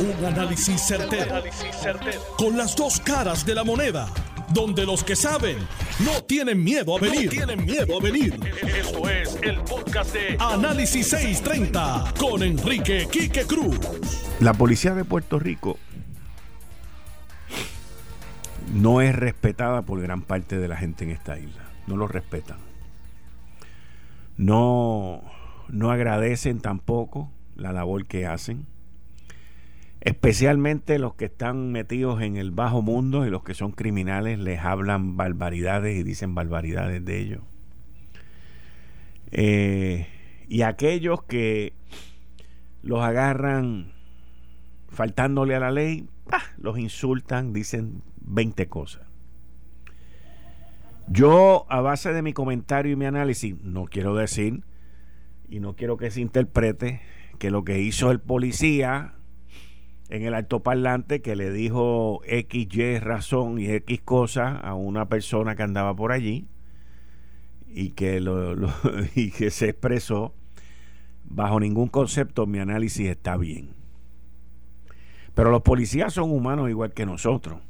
Un 0.00 0.24
análisis 0.24 0.80
certero, 0.80 1.42
Con 2.36 2.56
las 2.56 2.76
dos 2.76 3.00
caras 3.00 3.44
de 3.44 3.54
la 3.54 3.64
moneda. 3.64 4.06
Donde 4.54 4.86
los 4.86 5.02
que 5.02 5.16
saben 5.16 5.58
no 6.04 6.22
tienen 6.22 6.62
miedo 6.62 6.96
a 6.96 7.00
venir. 7.00 7.28
tienen 7.30 7.64
miedo 7.66 7.98
a 7.98 8.02
venir. 8.02 8.38
Esto 8.62 9.08
es 9.10 9.36
el 9.42 9.58
podcast 9.62 10.14
de 10.14 10.36
Análisis 10.38 11.08
630 11.08 12.14
con 12.18 12.44
Enrique 12.44 13.08
Quique 13.10 13.42
Cruz. 13.42 13.76
La 14.38 14.54
policía 14.54 14.94
de 14.94 15.04
Puerto 15.04 15.40
Rico 15.40 15.78
no 18.72 19.00
es 19.00 19.16
respetada 19.16 19.82
por 19.82 20.00
gran 20.00 20.22
parte 20.22 20.58
de 20.58 20.68
la 20.68 20.76
gente 20.76 21.04
en 21.04 21.10
esta 21.10 21.38
isla. 21.40 21.64
No 21.88 21.96
lo 21.96 22.06
respetan. 22.06 22.58
No, 24.36 25.24
no 25.68 25.90
agradecen 25.90 26.60
tampoco 26.60 27.32
la 27.56 27.72
labor 27.72 28.06
que 28.06 28.26
hacen 28.26 28.66
especialmente 30.00 30.98
los 30.98 31.14
que 31.14 31.26
están 31.26 31.72
metidos 31.72 32.22
en 32.22 32.36
el 32.36 32.50
bajo 32.50 32.82
mundo 32.82 33.26
y 33.26 33.30
los 33.30 33.42
que 33.42 33.54
son 33.54 33.72
criminales 33.72 34.38
les 34.38 34.60
hablan 34.60 35.16
barbaridades 35.16 35.98
y 35.98 36.02
dicen 36.02 36.34
barbaridades 36.34 37.04
de 37.04 37.18
ellos. 37.18 37.40
Eh, 39.30 40.06
y 40.48 40.62
aquellos 40.62 41.22
que 41.24 41.74
los 42.82 43.02
agarran 43.02 43.92
faltándole 44.88 45.54
a 45.54 45.60
la 45.60 45.70
ley, 45.70 46.08
los 46.56 46.78
insultan, 46.78 47.52
dicen 47.52 48.02
20 48.20 48.68
cosas. 48.68 49.06
Yo, 51.08 51.66
a 51.70 51.80
base 51.80 52.12
de 52.12 52.22
mi 52.22 52.32
comentario 52.32 52.92
y 52.92 52.96
mi 52.96 53.06
análisis, 53.06 53.60
no 53.62 53.86
quiero 53.86 54.14
decir 54.14 54.62
y 55.48 55.60
no 55.60 55.74
quiero 55.74 55.96
que 55.96 56.10
se 56.10 56.20
interprete 56.20 57.00
que 57.38 57.50
lo 57.50 57.64
que 57.64 57.80
hizo 57.80 58.10
el 58.10 58.20
policía 58.20 59.17
en 60.08 60.24
el 60.24 60.34
altoparlante 60.34 61.20
que 61.20 61.36
le 61.36 61.50
dijo 61.50 62.20
X, 62.24 62.68
Y 62.70 62.98
razón 62.98 63.58
y 63.58 63.70
X 63.70 64.00
cosa 64.02 64.56
a 64.56 64.74
una 64.74 65.08
persona 65.08 65.54
que 65.54 65.62
andaba 65.62 65.94
por 65.94 66.12
allí 66.12 66.48
y 67.68 67.90
que, 67.90 68.20
lo, 68.20 68.54
y 69.14 69.30
que 69.30 69.50
se 69.50 69.68
expresó. 69.70 70.34
Bajo 71.24 71.60
ningún 71.60 71.88
concepto 71.88 72.46
mi 72.46 72.58
análisis 72.58 73.06
está 73.08 73.36
bien. 73.36 73.74
Pero 75.34 75.50
los 75.50 75.62
policías 75.62 76.14
son 76.14 76.30
humanos 76.30 76.70
igual 76.70 76.94
que 76.94 77.04
nosotros. 77.04 77.60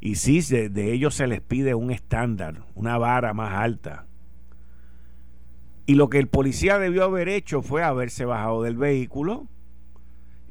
Y 0.00 0.14
sí, 0.14 0.40
de 0.40 0.92
ellos 0.92 1.14
se 1.14 1.26
les 1.26 1.40
pide 1.40 1.74
un 1.74 1.90
estándar, 1.90 2.62
una 2.74 2.96
vara 2.98 3.34
más 3.34 3.54
alta. 3.54 4.06
Y 5.86 5.94
lo 5.96 6.08
que 6.08 6.18
el 6.18 6.28
policía 6.28 6.78
debió 6.78 7.04
haber 7.04 7.28
hecho 7.28 7.62
fue 7.62 7.82
haberse 7.82 8.24
bajado 8.24 8.62
del 8.62 8.76
vehículo, 8.76 9.48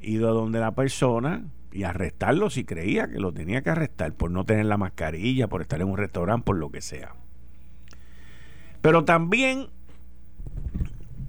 ido 0.09 0.29
a 0.29 0.33
donde 0.33 0.59
la 0.59 0.75
persona 0.75 1.45
y 1.71 1.83
arrestarlo 1.83 2.49
si 2.49 2.63
creía 2.63 3.09
que 3.09 3.19
lo 3.19 3.33
tenía 3.33 3.61
que 3.61 3.69
arrestar 3.69 4.13
por 4.13 4.31
no 4.31 4.45
tener 4.45 4.65
la 4.65 4.77
mascarilla, 4.77 5.47
por 5.47 5.61
estar 5.61 5.81
en 5.81 5.89
un 5.89 5.97
restaurante, 5.97 6.45
por 6.45 6.57
lo 6.57 6.71
que 6.71 6.81
sea. 6.81 7.13
Pero 8.81 9.03
también 9.03 9.67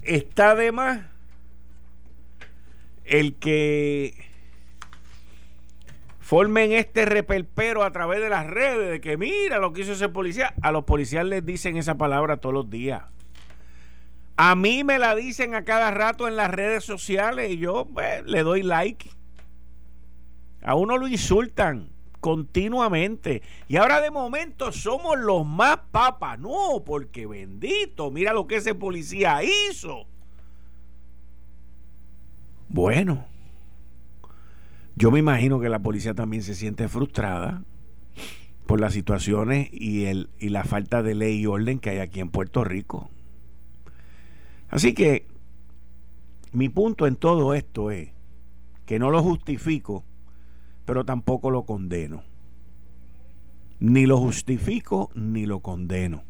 está 0.02 0.54
de 0.54 0.70
más 0.72 1.00
el 3.04 3.34
que 3.36 4.14
formen 6.20 6.72
este 6.72 7.04
repelpero 7.06 7.82
a 7.82 7.92
través 7.92 8.20
de 8.20 8.28
las 8.28 8.46
redes 8.46 8.90
de 8.90 9.00
que 9.00 9.16
mira 9.16 9.58
lo 9.58 9.72
que 9.72 9.82
hizo 9.82 9.92
ese 9.92 10.08
policía. 10.08 10.54
A 10.60 10.72
los 10.72 10.84
policías 10.84 11.24
les 11.24 11.44
dicen 11.44 11.76
esa 11.76 11.96
palabra 11.96 12.36
todos 12.38 12.54
los 12.54 12.70
días. 12.70 13.02
A 14.36 14.54
mí 14.54 14.84
me 14.84 14.98
la 14.98 15.14
dicen 15.14 15.54
a 15.54 15.64
cada 15.64 15.90
rato 15.90 16.28
en 16.28 16.36
las 16.36 16.50
redes 16.50 16.84
sociales 16.84 17.50
y 17.52 17.58
yo 17.58 17.86
pues, 17.92 18.24
le 18.26 18.42
doy 18.42 18.62
like. 18.62 19.10
A 20.62 20.74
uno 20.74 20.98
lo 20.98 21.08
insultan 21.08 21.90
continuamente. 22.20 23.42
Y 23.68 23.76
ahora 23.76 24.00
de 24.00 24.10
momento 24.10 24.72
somos 24.72 25.18
los 25.18 25.46
más 25.46 25.78
papas. 25.90 26.38
No, 26.38 26.82
porque 26.84 27.26
bendito, 27.26 28.10
mira 28.10 28.32
lo 28.32 28.46
que 28.46 28.56
ese 28.56 28.74
policía 28.74 29.40
hizo. 29.42 30.06
Bueno, 32.68 33.24
yo 34.96 35.10
me 35.10 35.20
imagino 35.20 35.60
que 35.60 35.68
la 35.68 35.78
policía 35.78 36.14
también 36.14 36.42
se 36.42 36.54
siente 36.54 36.88
frustrada 36.88 37.62
por 38.66 38.80
las 38.80 38.92
situaciones 38.92 39.68
y, 39.72 40.06
el, 40.06 40.28
y 40.38 40.48
la 40.48 40.64
falta 40.64 41.02
de 41.02 41.14
ley 41.14 41.38
y 41.38 41.46
orden 41.46 41.78
que 41.78 41.90
hay 41.90 41.98
aquí 42.00 42.20
en 42.20 42.30
Puerto 42.30 42.64
Rico. 42.64 43.08
Así 44.68 44.94
que 44.94 45.26
mi 46.52 46.68
punto 46.68 47.06
en 47.06 47.16
todo 47.16 47.54
esto 47.54 47.90
es 47.90 48.10
que 48.84 48.98
no 48.98 49.10
lo 49.10 49.22
justifico, 49.22 50.04
pero 50.84 51.04
tampoco 51.04 51.50
lo 51.50 51.64
condeno. 51.64 52.22
Ni 53.78 54.06
lo 54.06 54.18
justifico 54.18 55.10
ni 55.14 55.44
lo 55.44 55.60
condeno. 55.60 56.24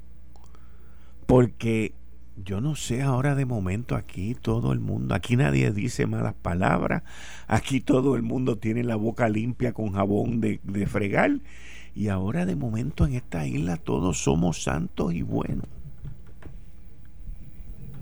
Porque 1.27 1.95
yo 2.37 2.61
no 2.61 2.75
sé 2.75 3.03
ahora 3.03 3.35
de 3.35 3.47
momento 3.47 3.97
aquí 3.97 4.35
todo 4.35 4.73
el 4.73 4.81
mundo, 4.81 5.15
aquí 5.15 5.37
nadie 5.37 5.73
dice 5.73 6.07
malas 6.07 6.35
palabras, 6.35 7.03
aquí 7.47 7.81
todo 7.81 8.17
el 8.17 8.23
mundo 8.23 8.59
tiene 8.59 8.85
la 8.85 8.97
boca 8.97 9.29
limpia 9.29 9.73
con 9.73 9.93
jabón 9.93 10.41
de, 10.41 10.61
de 10.63 10.87
fregar 10.87 11.41
y 11.95 12.09
ahora 12.09 12.45
de 12.45 12.57
momento 12.57 13.07
en 13.07 13.15
esta 13.15 13.47
isla 13.47 13.77
todos 13.77 14.23
somos 14.23 14.63
santos 14.63 15.15
y 15.15 15.23
buenos. 15.23 15.67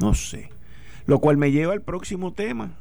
No 0.01 0.15
sé. 0.15 0.51
Lo 1.07 1.19
cual 1.19 1.37
me 1.37 1.53
lleva 1.53 1.73
al 1.73 1.83
próximo 1.83 2.33
tema. 2.33 2.79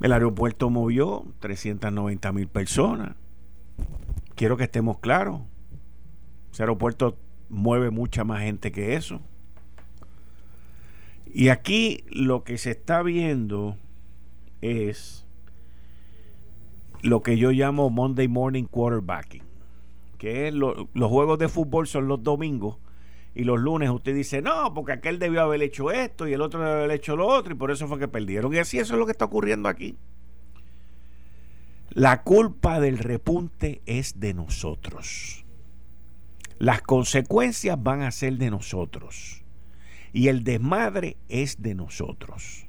El 0.00 0.12
aeropuerto 0.12 0.70
movió 0.70 1.24
390 1.40 2.32
mil 2.32 2.48
personas. 2.48 3.16
Quiero 4.34 4.56
que 4.56 4.64
estemos 4.64 4.98
claros. 4.98 5.40
Ese 6.52 6.62
aeropuerto 6.62 7.18
mueve 7.48 7.90
mucha 7.90 8.24
más 8.24 8.42
gente 8.42 8.72
que 8.72 8.94
eso. 8.94 9.20
Y 11.26 11.48
aquí 11.48 12.04
lo 12.10 12.44
que 12.44 12.58
se 12.58 12.70
está 12.70 13.02
viendo 13.02 13.76
es 14.60 15.26
lo 17.02 17.22
que 17.22 17.36
yo 17.36 17.50
llamo 17.50 17.90
Monday 17.90 18.28
Morning 18.28 18.64
Quarterbacking, 18.64 19.42
que 20.18 20.50
los 20.50 20.86
juegos 20.94 21.38
de 21.38 21.48
fútbol 21.48 21.86
son 21.86 22.08
los 22.08 22.22
domingos 22.22 22.78
y 23.36 23.44
los 23.44 23.60
lunes 23.60 23.90
usted 23.90 24.14
dice, 24.14 24.40
no, 24.40 24.72
porque 24.72 24.92
aquel 24.92 25.18
debió 25.18 25.42
haber 25.42 25.62
hecho 25.62 25.90
esto 25.90 26.26
y 26.26 26.32
el 26.32 26.40
otro 26.40 26.58
debió 26.58 26.76
haber 26.76 26.90
hecho 26.92 27.16
lo 27.16 27.26
otro 27.26 27.52
y 27.52 27.56
por 27.58 27.70
eso 27.70 27.86
fue 27.86 27.98
que 27.98 28.08
perdieron. 28.08 28.52
Y 28.54 28.56
así 28.56 28.78
eso 28.78 28.94
es 28.94 28.98
lo 28.98 29.04
que 29.04 29.12
está 29.12 29.26
ocurriendo 29.26 29.68
aquí. 29.68 29.98
La 31.90 32.22
culpa 32.22 32.80
del 32.80 32.96
repunte 32.96 33.82
es 33.84 34.20
de 34.20 34.32
nosotros. 34.32 35.44
Las 36.58 36.80
consecuencias 36.80 37.76
van 37.78 38.00
a 38.00 38.10
ser 38.10 38.38
de 38.38 38.50
nosotros. 38.50 39.44
Y 40.14 40.28
el 40.28 40.42
desmadre 40.42 41.18
es 41.28 41.60
de 41.60 41.74
nosotros. 41.74 42.66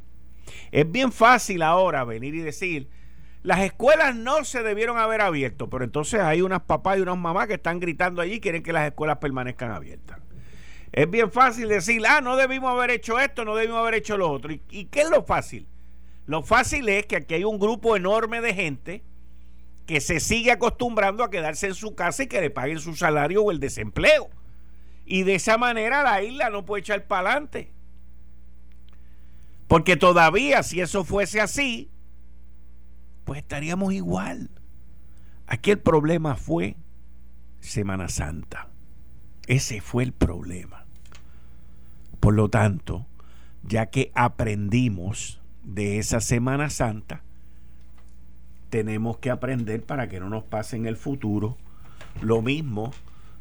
Es 0.73 0.91
bien 0.91 1.13
fácil 1.13 1.61
ahora 1.61 2.03
venir 2.03 2.35
y 2.35 2.41
decir, 2.41 2.89
las 3.41 3.61
escuelas 3.61 4.17
no 4.17 4.43
se 4.43 4.63
debieron 4.63 4.97
haber 4.97 5.21
abierto, 5.21 5.69
pero 5.69 5.85
entonces 5.85 6.19
hay 6.19 6.41
unas 6.41 6.63
papás 6.63 6.97
y 6.97 7.01
unas 7.03 7.17
mamás 7.17 7.47
que 7.47 7.53
están 7.53 7.79
gritando 7.79 8.21
allí 8.21 8.33
y 8.33 8.39
quieren 8.41 8.63
que 8.63 8.73
las 8.73 8.85
escuelas 8.85 9.19
permanezcan 9.19 9.71
abiertas. 9.71 10.26
Es 10.91 11.09
bien 11.09 11.31
fácil 11.31 11.69
decir, 11.69 12.01
ah, 12.07 12.21
no 12.21 12.35
debimos 12.35 12.71
haber 12.71 12.91
hecho 12.91 13.19
esto, 13.19 13.45
no 13.45 13.55
debimos 13.55 13.79
haber 13.79 13.95
hecho 13.95 14.17
lo 14.17 14.31
otro. 14.31 14.51
¿Y, 14.51 14.85
qué 14.85 15.01
es 15.01 15.09
lo 15.09 15.23
fácil? 15.23 15.67
Lo 16.25 16.43
fácil 16.43 16.87
es 16.89 17.05
que 17.05 17.17
aquí 17.17 17.35
hay 17.35 17.43
un 17.43 17.59
grupo 17.59 17.95
enorme 17.95 18.41
de 18.41 18.53
gente 18.53 19.03
que 19.85 20.01
se 20.01 20.19
sigue 20.19 20.51
acostumbrando 20.51 21.23
a 21.23 21.29
quedarse 21.29 21.67
en 21.67 21.75
su 21.75 21.95
casa 21.95 22.23
y 22.23 22.27
que 22.27 22.41
le 22.41 22.49
paguen 22.49 22.79
su 22.79 22.95
salario 22.95 23.43
o 23.43 23.51
el 23.51 23.59
desempleo. 23.59 24.29
Y 25.05 25.23
de 25.23 25.35
esa 25.35 25.57
manera 25.57 26.03
la 26.03 26.21
isla 26.21 26.49
no 26.49 26.65
puede 26.65 26.81
echar 26.81 27.07
para 27.07 27.29
adelante. 27.29 27.71
Porque 29.67 29.95
todavía 29.95 30.63
si 30.63 30.81
eso 30.81 31.03
fuese 31.05 31.39
así, 31.39 31.89
pues 33.23 33.39
estaríamos 33.39 33.93
igual. 33.93 34.49
Aquí 35.45 35.71
el 35.71 35.79
problema 35.79 36.35
fue 36.35 36.75
Semana 37.61 38.09
Santa. 38.09 38.69
Ese 39.47 39.79
fue 39.79 40.03
el 40.03 40.13
problema. 40.13 40.76
Por 42.19 42.33
lo 42.33 42.49
tanto, 42.49 43.05
ya 43.63 43.87
que 43.87 44.11
aprendimos 44.15 45.41
de 45.63 45.99
esa 45.99 46.21
Semana 46.21 46.69
Santa, 46.69 47.23
tenemos 48.69 49.17
que 49.17 49.29
aprender 49.29 49.83
para 49.83 50.09
que 50.09 50.19
no 50.19 50.29
nos 50.29 50.43
pase 50.43 50.75
en 50.75 50.85
el 50.85 50.97
futuro 50.97 51.57
lo 52.21 52.41
mismo 52.41 52.91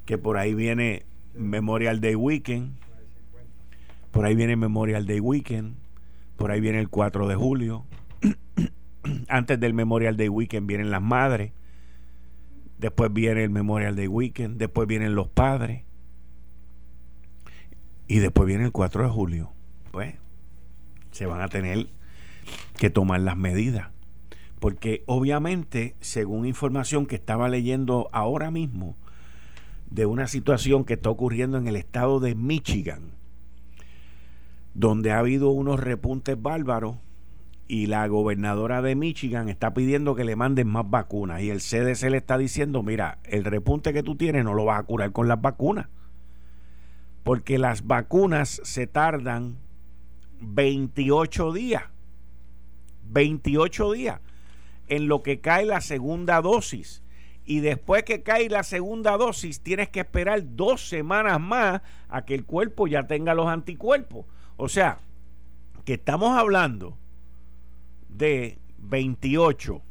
que 0.05 0.19
por 0.19 0.37
ahí 0.37 0.55
viene 0.55 1.05
Memorial 1.34 2.00
Day 2.00 2.14
Weekend, 2.14 2.76
por 4.11 4.25
ahí 4.25 4.34
viene 4.34 4.56
Memorial 4.56 5.06
Day 5.06 5.20
Weekend, 5.20 5.75
por 6.37 6.50
ahí 6.50 6.61
viene 6.61 6.79
el 6.79 6.88
4 6.88 7.26
de 7.29 7.34
julio, 7.34 7.84
antes 9.29 9.58
del 9.58 9.75
Memorial 9.75 10.17
Day 10.17 10.29
Weekend 10.29 10.67
vienen 10.67 10.90
las 10.90 11.02
madres, 11.02 11.52
después 12.79 13.12
viene 13.12 13.44
el 13.44 13.50
Memorial 13.50 13.96
Day 13.96 14.06
Weekend, 14.06 14.58
después 14.58 14.87
vienen 14.87 15.14
los 15.14 15.29
padres, 15.29 15.82
y 18.08 18.19
después 18.19 18.47
viene 18.47 18.64
el 18.64 18.73
4 18.73 19.05
de 19.05 19.11
julio. 19.11 19.53
Pues 19.91 20.14
se 21.11 21.26
van 21.26 21.41
a 21.41 21.49
tener 21.49 21.88
que 22.76 22.91
tomar 22.91 23.20
las 23.20 23.37
medidas. 23.37 23.88
Porque 24.61 25.03
obviamente, 25.06 25.97
según 26.00 26.47
información 26.47 27.06
que 27.06 27.17
estaba 27.17 27.49
leyendo 27.49 28.08
ahora 28.12 28.50
mismo, 28.50 28.97
de 29.91 30.06
una 30.06 30.29
situación 30.29 30.85
que 30.85 30.94
está 30.94 31.11
ocurriendo 31.11 31.58
en 31.58 31.67
el 31.67 31.76
estado 31.76 32.20
de 32.20 32.35
Michigan, 32.35 33.12
donde 34.75 35.12
ha 35.12 35.19
habido 35.19 35.50
unos 35.50 35.81
repuntes 35.81 36.41
bárbaros 36.41 36.97
y 37.69 37.87
la 37.87 38.06
gobernadora 38.06 38.82
de 38.82 38.94
Michigan 38.94 39.49
está 39.49 39.75
pidiendo 39.75 40.14
que 40.14 40.25
le 40.25 40.37
manden 40.37 40.69
más 40.69 40.88
vacunas 40.88 41.43
y 41.43 41.50
el 41.50 41.61
CDC 41.61 42.11
le 42.11 42.19
está 42.19 42.38
diciendo, 42.38 42.82
mira, 42.82 43.19
el 43.25 43.44
repunte 43.44 43.93
que 43.93 44.03
tú 44.03 44.17
tienes 44.17 44.44
no 44.44 44.55
lo 44.55 44.64
vas 44.64 44.81
a 44.81 44.85
curar 44.85 45.12
con 45.12 45.29
las 45.29 45.41
vacunas, 45.41 45.88
porque 47.26 47.58
las 47.58 47.88
vacunas 47.88 48.61
se 48.62 48.87
tardan 48.87 49.58
28 50.38 51.52
días, 51.52 51.82
28 53.02 53.90
días 53.90 54.20
en 54.87 55.08
lo 55.08 55.25
que 55.25 55.40
cae 55.40 55.64
la 55.64 55.81
segunda 55.81 56.40
dosis. 56.40 57.02
Y 57.44 57.58
después 57.58 58.05
que 58.05 58.23
cae 58.23 58.49
la 58.49 58.62
segunda 58.62 59.17
dosis, 59.17 59.61
tienes 59.61 59.88
que 59.88 59.99
esperar 59.99 60.55
dos 60.55 60.88
semanas 60.88 61.40
más 61.40 61.82
a 62.08 62.25
que 62.25 62.37
el 62.37 62.44
cuerpo 62.44 62.87
ya 62.87 63.08
tenga 63.08 63.34
los 63.34 63.49
anticuerpos. 63.49 64.25
O 64.56 64.69
sea, 64.69 65.00
que 65.84 65.94
estamos 65.94 66.38
hablando 66.38 66.96
de 68.08 68.61
28 68.79 69.82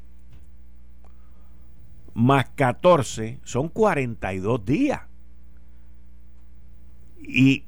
más 2.14 2.46
14 2.52 3.42
son 3.44 3.68
42 3.68 4.64
días. 4.64 5.02
Y 7.18 7.66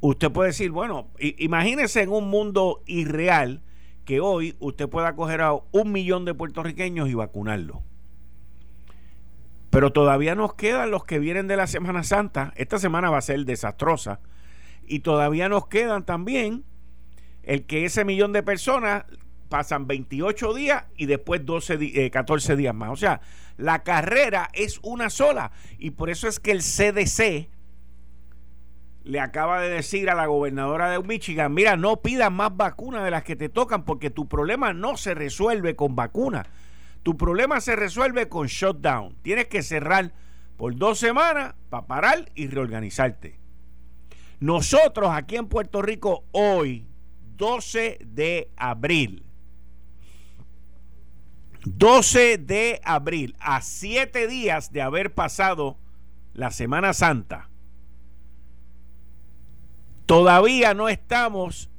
usted 0.00 0.30
puede 0.30 0.50
decir, 0.50 0.70
bueno, 0.70 1.08
imagínese 1.18 2.02
en 2.02 2.10
un 2.10 2.28
mundo 2.28 2.82
irreal 2.86 3.62
que 4.04 4.20
hoy 4.20 4.56
usted 4.58 4.88
pueda 4.88 5.14
coger 5.14 5.40
a 5.40 5.52
un 5.52 5.92
millón 5.92 6.24
de 6.24 6.34
puertorriqueños 6.34 7.08
y 7.08 7.14
vacunarlo. 7.14 7.82
Pero 9.70 9.92
todavía 9.92 10.34
nos 10.34 10.54
quedan 10.54 10.90
los 10.90 11.04
que 11.04 11.18
vienen 11.18 11.48
de 11.48 11.56
la 11.56 11.66
Semana 11.66 12.02
Santa. 12.02 12.52
Esta 12.56 12.78
semana 12.78 13.10
va 13.10 13.18
a 13.18 13.22
ser 13.22 13.44
desastrosa. 13.46 14.20
Y 14.86 15.00
todavía 15.00 15.48
nos 15.48 15.68
quedan 15.68 16.04
también 16.04 16.64
el 17.42 17.64
que 17.64 17.84
ese 17.84 18.04
millón 18.04 18.32
de 18.32 18.42
personas 18.42 19.04
pasan 19.48 19.86
28 19.86 20.54
días 20.54 20.84
y 20.96 21.06
después 21.06 21.44
12, 21.46 22.10
14 22.10 22.52
eh, 22.52 22.56
días 22.56 22.74
más. 22.74 22.90
O 22.90 22.96
sea, 22.96 23.20
la 23.56 23.82
carrera 23.82 24.50
es 24.52 24.78
una 24.82 25.10
sola. 25.10 25.52
Y 25.78 25.92
por 25.92 26.10
eso 26.10 26.28
es 26.28 26.40
que 26.40 26.50
el 26.50 26.60
CDC 26.60 27.48
le 29.12 29.20
acaba 29.20 29.60
de 29.60 29.68
decir 29.68 30.08
a 30.08 30.14
la 30.14 30.24
gobernadora 30.24 30.88
de 30.88 30.98
Michigan, 31.02 31.52
mira, 31.52 31.76
no 31.76 32.00
pidas 32.00 32.32
más 32.32 32.56
vacunas 32.56 33.04
de 33.04 33.10
las 33.10 33.24
que 33.24 33.36
te 33.36 33.50
tocan 33.50 33.84
porque 33.84 34.08
tu 34.08 34.26
problema 34.26 34.72
no 34.72 34.96
se 34.96 35.12
resuelve 35.12 35.76
con 35.76 35.94
vacunas. 35.94 36.46
Tu 37.02 37.18
problema 37.18 37.60
se 37.60 37.76
resuelve 37.76 38.30
con 38.30 38.46
shutdown. 38.46 39.14
Tienes 39.20 39.48
que 39.48 39.62
cerrar 39.62 40.14
por 40.56 40.74
dos 40.76 40.98
semanas 40.98 41.54
para 41.68 41.86
parar 41.86 42.32
y 42.34 42.46
reorganizarte. 42.46 43.38
Nosotros 44.40 45.10
aquí 45.12 45.36
en 45.36 45.46
Puerto 45.46 45.82
Rico 45.82 46.24
hoy, 46.32 46.86
12 47.36 47.98
de 48.06 48.48
abril, 48.56 49.26
12 51.66 52.38
de 52.38 52.80
abril, 52.82 53.36
a 53.40 53.60
siete 53.60 54.26
días 54.26 54.72
de 54.72 54.80
haber 54.80 55.12
pasado 55.12 55.76
la 56.32 56.50
Semana 56.50 56.94
Santa, 56.94 57.50
todavía 60.12 60.74
no 60.74 60.90
estamos 60.90 61.70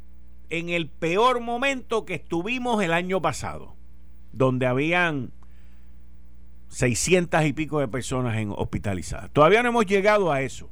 en 0.49 0.69
el 0.69 0.89
peor 0.89 1.39
momento 1.39 2.03
que 2.03 2.15
estuvimos 2.15 2.83
el 2.83 2.91
año 2.91 3.21
pasado, 3.21 3.75
donde 4.31 4.65
habían 4.65 5.31
600 6.69 7.45
y 7.45 7.53
pico 7.53 7.79
de 7.79 7.87
personas 7.87 8.37
en 8.37 8.49
hospitalizadas. 8.49 9.29
Todavía 9.29 9.61
no 9.61 9.69
hemos 9.69 9.85
llegado 9.85 10.31
a 10.31 10.41
eso. 10.41 10.71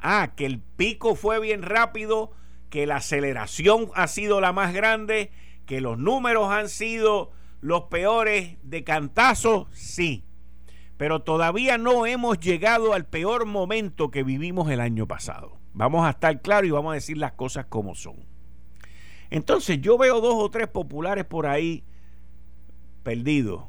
Ah, 0.00 0.32
que 0.34 0.46
el 0.46 0.60
pico 0.60 1.14
fue 1.14 1.40
bien 1.40 1.60
rápido, 1.60 2.30
que 2.70 2.86
la 2.86 2.96
aceleración 2.96 3.90
ha 3.94 4.08
sido 4.08 4.40
la 4.40 4.54
más 4.54 4.72
grande, 4.72 5.30
que 5.66 5.82
los 5.82 5.98
números 5.98 6.50
han 6.50 6.70
sido 6.70 7.32
los 7.60 7.82
peores 7.82 8.56
de 8.62 8.82
cantazo, 8.82 9.68
sí. 9.72 10.24
Pero 10.96 11.20
todavía 11.20 11.76
no 11.76 12.06
hemos 12.06 12.40
llegado 12.40 12.94
al 12.94 13.04
peor 13.04 13.44
momento 13.44 14.10
que 14.10 14.22
vivimos 14.22 14.70
el 14.70 14.80
año 14.80 15.06
pasado. 15.06 15.61
Vamos 15.74 16.04
a 16.04 16.10
estar 16.10 16.40
claros 16.40 16.68
y 16.68 16.70
vamos 16.70 16.92
a 16.92 16.94
decir 16.94 17.16
las 17.16 17.32
cosas 17.32 17.66
como 17.66 17.94
son. 17.94 18.16
Entonces 19.30 19.80
yo 19.80 19.96
veo 19.96 20.20
dos 20.20 20.34
o 20.36 20.50
tres 20.50 20.68
populares 20.68 21.24
por 21.24 21.46
ahí 21.46 21.84
perdidos 23.02 23.64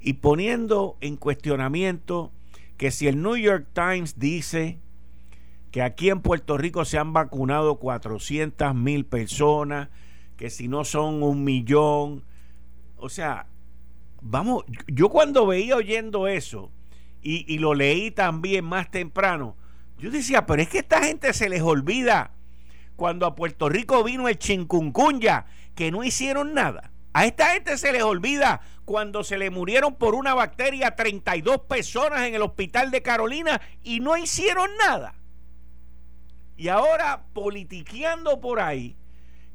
y 0.00 0.14
poniendo 0.14 0.96
en 1.00 1.16
cuestionamiento 1.16 2.32
que 2.76 2.90
si 2.90 3.08
el 3.08 3.22
New 3.22 3.36
York 3.36 3.68
Times 3.72 4.18
dice 4.18 4.78
que 5.70 5.82
aquí 5.82 6.10
en 6.10 6.20
Puerto 6.20 6.56
Rico 6.56 6.84
se 6.84 6.98
han 6.98 7.12
vacunado 7.12 7.76
400 7.76 8.74
mil 8.74 9.04
personas, 9.04 9.88
que 10.36 10.48
si 10.48 10.68
no 10.68 10.84
son 10.84 11.22
un 11.22 11.44
millón, 11.44 12.24
o 12.96 13.08
sea, 13.08 13.46
vamos, 14.22 14.64
yo 14.86 15.08
cuando 15.08 15.46
veía 15.46 15.76
oyendo 15.76 16.28
eso 16.28 16.70
y, 17.22 17.58
lo 17.58 17.74
leí 17.74 18.10
también 18.10 18.64
más 18.64 18.90
temprano, 18.90 19.56
yo 19.98 20.10
decía, 20.10 20.46
pero 20.46 20.62
es 20.62 20.68
que 20.68 20.78
esta 20.78 21.02
gente 21.02 21.32
se 21.32 21.48
les 21.48 21.62
olvida 21.62 22.32
cuando 22.96 23.26
a 23.26 23.34
Puerto 23.34 23.68
Rico 23.68 24.02
vino 24.04 24.28
el 24.28 24.38
chincuncunya, 24.38 25.46
que 25.74 25.90
no 25.90 26.02
hicieron 26.02 26.54
nada. 26.54 26.92
A 27.12 27.24
esta 27.24 27.52
gente 27.52 27.78
se 27.78 27.92
les 27.92 28.02
olvida 28.02 28.60
cuando 28.84 29.24
se 29.24 29.38
le 29.38 29.50
murieron 29.50 29.94
por 29.94 30.14
una 30.14 30.34
bacteria 30.34 30.96
32 30.96 31.62
personas 31.62 32.22
en 32.22 32.34
el 32.34 32.42
hospital 32.42 32.90
de 32.90 33.02
Carolina 33.02 33.60
y 33.82 34.00
no 34.00 34.16
hicieron 34.16 34.70
nada. 34.76 35.14
Y 36.56 36.68
ahora 36.68 37.24
politiqueando 37.32 38.40
por 38.40 38.60
ahí, 38.60 38.96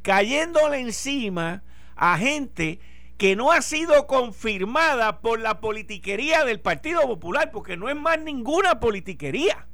cayéndole 0.02 0.80
encima 0.80 1.64
a 1.96 2.18
gente 2.18 2.80
que 3.18 3.36
no 3.36 3.52
ha 3.52 3.62
sido 3.62 4.08
confirmada 4.08 5.22
por 5.22 5.40
la 5.40 5.62
politiquería 5.62 6.44
del 6.44 6.60
Partido 6.60 7.02
Popular, 7.02 7.52
porque 7.52 7.78
no 7.78 7.90
es 7.90 7.96
más 7.96 8.20
ninguna 8.20 8.80
politiquería. 8.80 9.68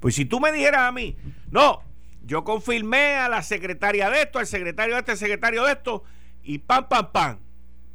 Pues 0.00 0.14
si 0.14 0.24
tú 0.24 0.40
me 0.40 0.52
dijeras 0.52 0.82
a 0.82 0.92
mí, 0.92 1.16
no, 1.50 1.82
yo 2.24 2.44
confirmé 2.44 3.16
a 3.16 3.28
la 3.28 3.42
secretaria 3.42 4.10
de 4.10 4.22
esto, 4.22 4.38
al 4.38 4.46
secretario 4.46 4.94
de 4.94 5.00
este, 5.00 5.12
al 5.12 5.18
secretario 5.18 5.64
de 5.64 5.72
esto, 5.72 6.04
y 6.42 6.58
pam, 6.58 6.88
pam, 6.88 7.12
pam. 7.12 7.38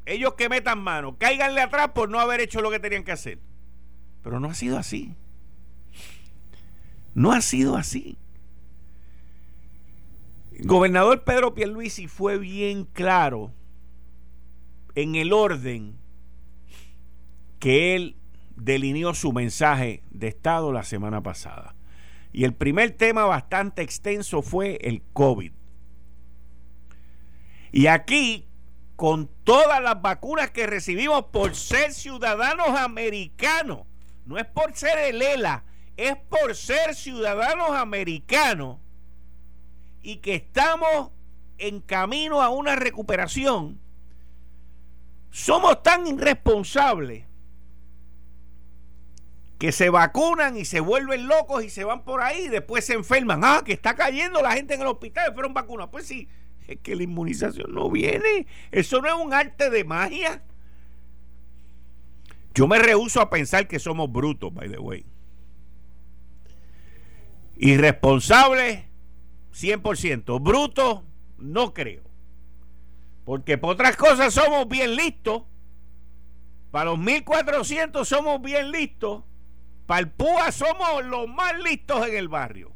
Ellos 0.06 0.34
que 0.34 0.50
metan 0.50 0.80
mano, 0.80 1.18
cáiganle 1.18 1.62
atrás 1.62 1.90
por 1.96 2.10
no 2.10 2.20
haber 2.20 2.42
hecho 2.42 2.62
lo 2.62 2.70
que 2.70 2.80
tenían 2.80 3.04
que 3.04 3.14
hacer. 3.14 3.40
Pero 4.22 4.40
no 4.40 4.50
ha 4.50 4.54
sido 4.54 4.78
así. 4.78 5.16
No 7.14 7.32
ha 7.32 7.42
sido 7.42 7.78
así 7.78 8.18
gobernador 10.60 11.24
Pedro 11.24 11.54
Pierluisi 11.54 12.08
fue 12.08 12.38
bien 12.38 12.86
claro 12.86 13.52
en 14.96 15.16
el 15.16 15.34
orden 15.34 15.98
que 17.60 17.96
él 17.96 18.16
delineó 18.56 19.14
su 19.14 19.34
mensaje 19.34 20.04
de 20.12 20.28
Estado 20.28 20.72
la 20.72 20.84
semana 20.84 21.22
pasada. 21.22 21.76
Y 22.34 22.46
el 22.46 22.56
primer 22.56 22.92
tema 22.92 23.26
bastante 23.26 23.84
extenso 23.84 24.42
fue 24.42 24.80
el 24.82 25.04
COVID. 25.14 25.52
Y 27.72 27.88
aquí, 27.88 28.48
con 28.96 29.30
todas 29.44 29.82
las 29.82 30.02
vacunas 30.02 30.50
que 30.50 30.66
recibimos 30.66 31.26
por 31.26 31.56
ser 31.56 31.94
ciudadanos 31.94 32.70
americanos, 32.70 33.84
no 34.26 34.40
es 34.40 34.46
por 34.46 34.76
ser 34.76 34.98
el 34.98 35.22
ELA, 35.22 35.64
es 35.96 36.16
por 36.30 36.56
ser 36.56 36.96
ciudadanos 36.96 37.70
americanos, 37.70 38.80
y 40.02 40.18
que 40.18 40.36
estamos 40.36 41.12
en 41.60 41.82
camino 41.82 42.42
a 42.42 42.50
una 42.50 42.76
recuperación, 42.76 43.80
somos 45.30 45.84
tan 45.84 46.08
irresponsables 46.08 47.26
que 49.64 49.72
se 49.72 49.90
vacunan 49.90 50.58
y 50.58 50.66
se 50.66 50.82
vuelven 50.82 51.26
locos 51.26 51.64
y 51.64 51.70
se 51.70 51.86
van 51.86 52.04
por 52.04 52.20
ahí 52.20 52.48
y 52.48 52.50
después 52.50 52.84
se 52.84 52.96
enferman. 52.96 53.46
Ah, 53.46 53.62
que 53.66 53.72
está 53.72 53.96
cayendo 53.96 54.42
la 54.42 54.52
gente 54.52 54.74
en 54.74 54.82
el 54.82 54.88
hospital, 54.88 55.34
fueron 55.34 55.54
vacunas. 55.54 55.88
Pues 55.90 56.06
sí, 56.06 56.28
es 56.68 56.80
que 56.82 56.98
la 56.98 57.04
inmunización 57.04 57.74
no 57.74 57.90
viene. 57.90 58.46
Eso 58.72 59.02
no 59.02 59.08
es 59.08 59.14
un 59.14 59.34
arte 59.34 59.70
de 59.70 59.86
magia. 59.86 60.44
Yo 62.54 62.68
me 62.68 62.78
rehuso 62.78 63.22
a 63.22 63.30
pensar 63.30 63.70
que 63.70 63.80
somos 63.80 64.12
brutos, 64.12 64.54
by 64.54 64.70
the 64.70 64.80
way. 64.80 65.06
Irresponsables 67.56 68.84
100%. 69.54 70.44
Bruto, 70.44 71.06
no 71.38 71.74
creo. 71.74 72.04
Porque 73.24 73.58
por 73.58 73.76
otras 73.76 73.96
cosas 73.96 74.34
somos 74.34 74.68
bien 74.68 74.98
listos. 74.98 75.44
Para 76.70 76.90
los 76.90 77.00
1400 77.00 78.06
somos 78.06 78.42
bien 78.42 78.70
listos. 78.70 79.24
PUA 79.86 80.52
somos 80.52 81.06
los 81.06 81.28
más 81.28 81.60
listos 81.60 82.08
en 82.08 82.16
el 82.16 82.28
barrio. 82.28 82.72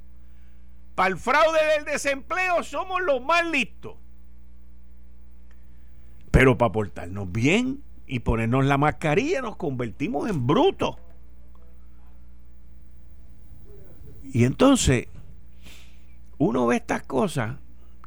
para 0.96 1.10
el 1.10 1.18
fraude 1.18 1.60
del 1.76 1.86
desempleo 1.86 2.64
somos 2.64 3.02
los 3.02 3.22
más 3.22 3.46
listos. 3.46 3.98
Pero 6.32 6.58
para 6.58 6.72
portarnos 6.72 7.32
bien 7.32 7.84
y 8.08 8.20
ponernos 8.20 8.66
la 8.66 8.78
mascarilla 8.78 9.42
nos 9.42 9.58
convertimos 9.58 10.30
en 10.30 10.48
brutos. 10.48 10.96
Y 14.24 14.44
entonces 14.44 15.08
uno 16.38 16.68
ve 16.68 16.78
estas 16.78 17.04
cosas 17.04 17.58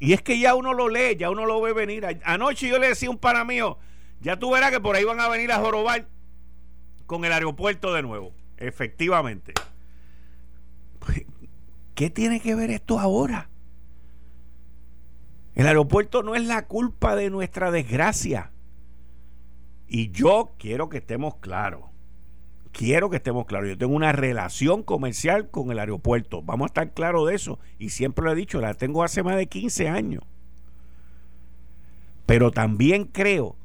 y 0.01 0.13
es 0.13 0.23
que 0.23 0.39
ya 0.39 0.55
uno 0.55 0.75
lo 0.75 0.89
lee, 0.89 1.17
ya 1.17 1.31
uno 1.31 1.47
lo 1.47 1.61
ve 1.61 1.73
venir. 1.73 2.07
Anoche 2.25 2.69
yo 2.69 2.79
le 2.79 2.89
decía 2.89 3.09
a 3.09 3.13
un 3.13 3.19
pana 3.19 3.45
mío, 3.45 3.79
ya 4.21 4.39
tú 4.39 4.51
verás 4.51 4.71
que 4.71 4.81
por 4.81 4.97
ahí 4.97 5.05
van 5.05 5.21
a 5.21 5.29
venir 5.29 5.53
a 5.53 5.61
jorobar 5.61 6.09
con 7.07 7.25
el 7.25 7.33
aeropuerto 7.33 7.93
de 7.93 8.03
nuevo. 8.03 8.33
Efectivamente. 8.61 9.55
¿Qué 11.95 12.11
tiene 12.11 12.41
que 12.41 12.55
ver 12.55 12.71
esto 12.71 13.01
ahora? 13.01 13.49
El 15.55 15.67
aeropuerto 15.67 16.23
no 16.23 16.35
es 16.35 16.47
la 16.47 16.67
culpa 16.67 17.17
de 17.17 17.31
nuestra 17.31 17.71
desgracia. 17.71 18.53
Y 19.89 20.11
yo 20.11 20.55
quiero 20.59 20.89
que 20.89 20.99
estemos 20.99 21.37
claros. 21.37 21.85
Quiero 22.73 23.11
que 23.11 23.17
estemos 23.17 23.47
claros. 23.47 23.69
Yo 23.69 23.77
tengo 23.77 23.95
una 23.95 24.13
relación 24.13 24.83
comercial 24.83 25.51
con 25.51 25.73
el 25.73 25.81
aeropuerto. 25.81 26.43
Vamos 26.43 26.67
a 26.67 26.69
estar 26.69 26.95
claros 26.95 27.27
de 27.29 27.35
eso. 27.35 27.59
Y 27.79 27.91
siempre 27.91 28.25
lo 28.25 28.33
he 28.33 28.37
dicho, 28.37 28.61
la 28.61 28.75
tengo 28.75 29.03
hace 29.03 29.23
más 29.23 29.37
de 29.37 29.49
15 29.49 29.89
años. 29.89 30.23
Pero 32.27 32.53
también 32.53 33.07
creo 33.07 33.57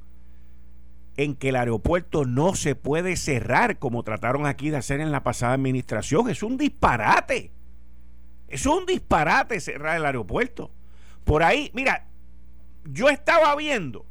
en 1.17 1.35
que 1.35 1.49
el 1.49 1.55
aeropuerto 1.55 2.25
no 2.25 2.55
se 2.55 2.75
puede 2.75 3.15
cerrar 3.15 3.79
como 3.79 4.03
trataron 4.03 4.45
aquí 4.45 4.69
de 4.69 4.77
hacer 4.77 4.99
en 4.99 5.11
la 5.11 5.23
pasada 5.23 5.53
administración. 5.53 6.29
Es 6.29 6.43
un 6.43 6.57
disparate. 6.57 7.51
Es 8.47 8.65
un 8.65 8.85
disparate 8.85 9.59
cerrar 9.59 9.97
el 9.97 10.05
aeropuerto. 10.05 10.71
Por 11.23 11.43
ahí, 11.43 11.71
mira, 11.73 12.07
yo 12.83 13.09
estaba 13.09 13.55
viendo 13.55 14.05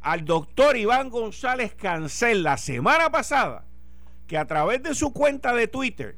al 0.00 0.24
doctor 0.24 0.76
Iván 0.76 1.10
González 1.10 1.74
Cancel 1.74 2.42
la 2.42 2.56
semana 2.56 3.10
pasada 3.10 3.66
que 4.26 4.38
a 4.38 4.46
través 4.46 4.82
de 4.82 4.94
su 4.94 5.12
cuenta 5.12 5.52
de 5.54 5.66
Twitter 5.66 6.16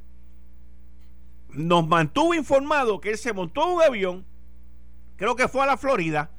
nos 1.49 1.87
mantuvo 1.87 2.35
informado 2.35 3.01
que 3.01 3.11
él 3.11 3.19
se 3.19 3.33
montó 3.33 3.67
un 3.75 3.83
avión, 3.83 4.27
creo 5.17 5.37
que 5.37 5.49
fue 5.49 5.63
a 5.63 5.67
la 5.67 5.77
Florida, 5.77 6.31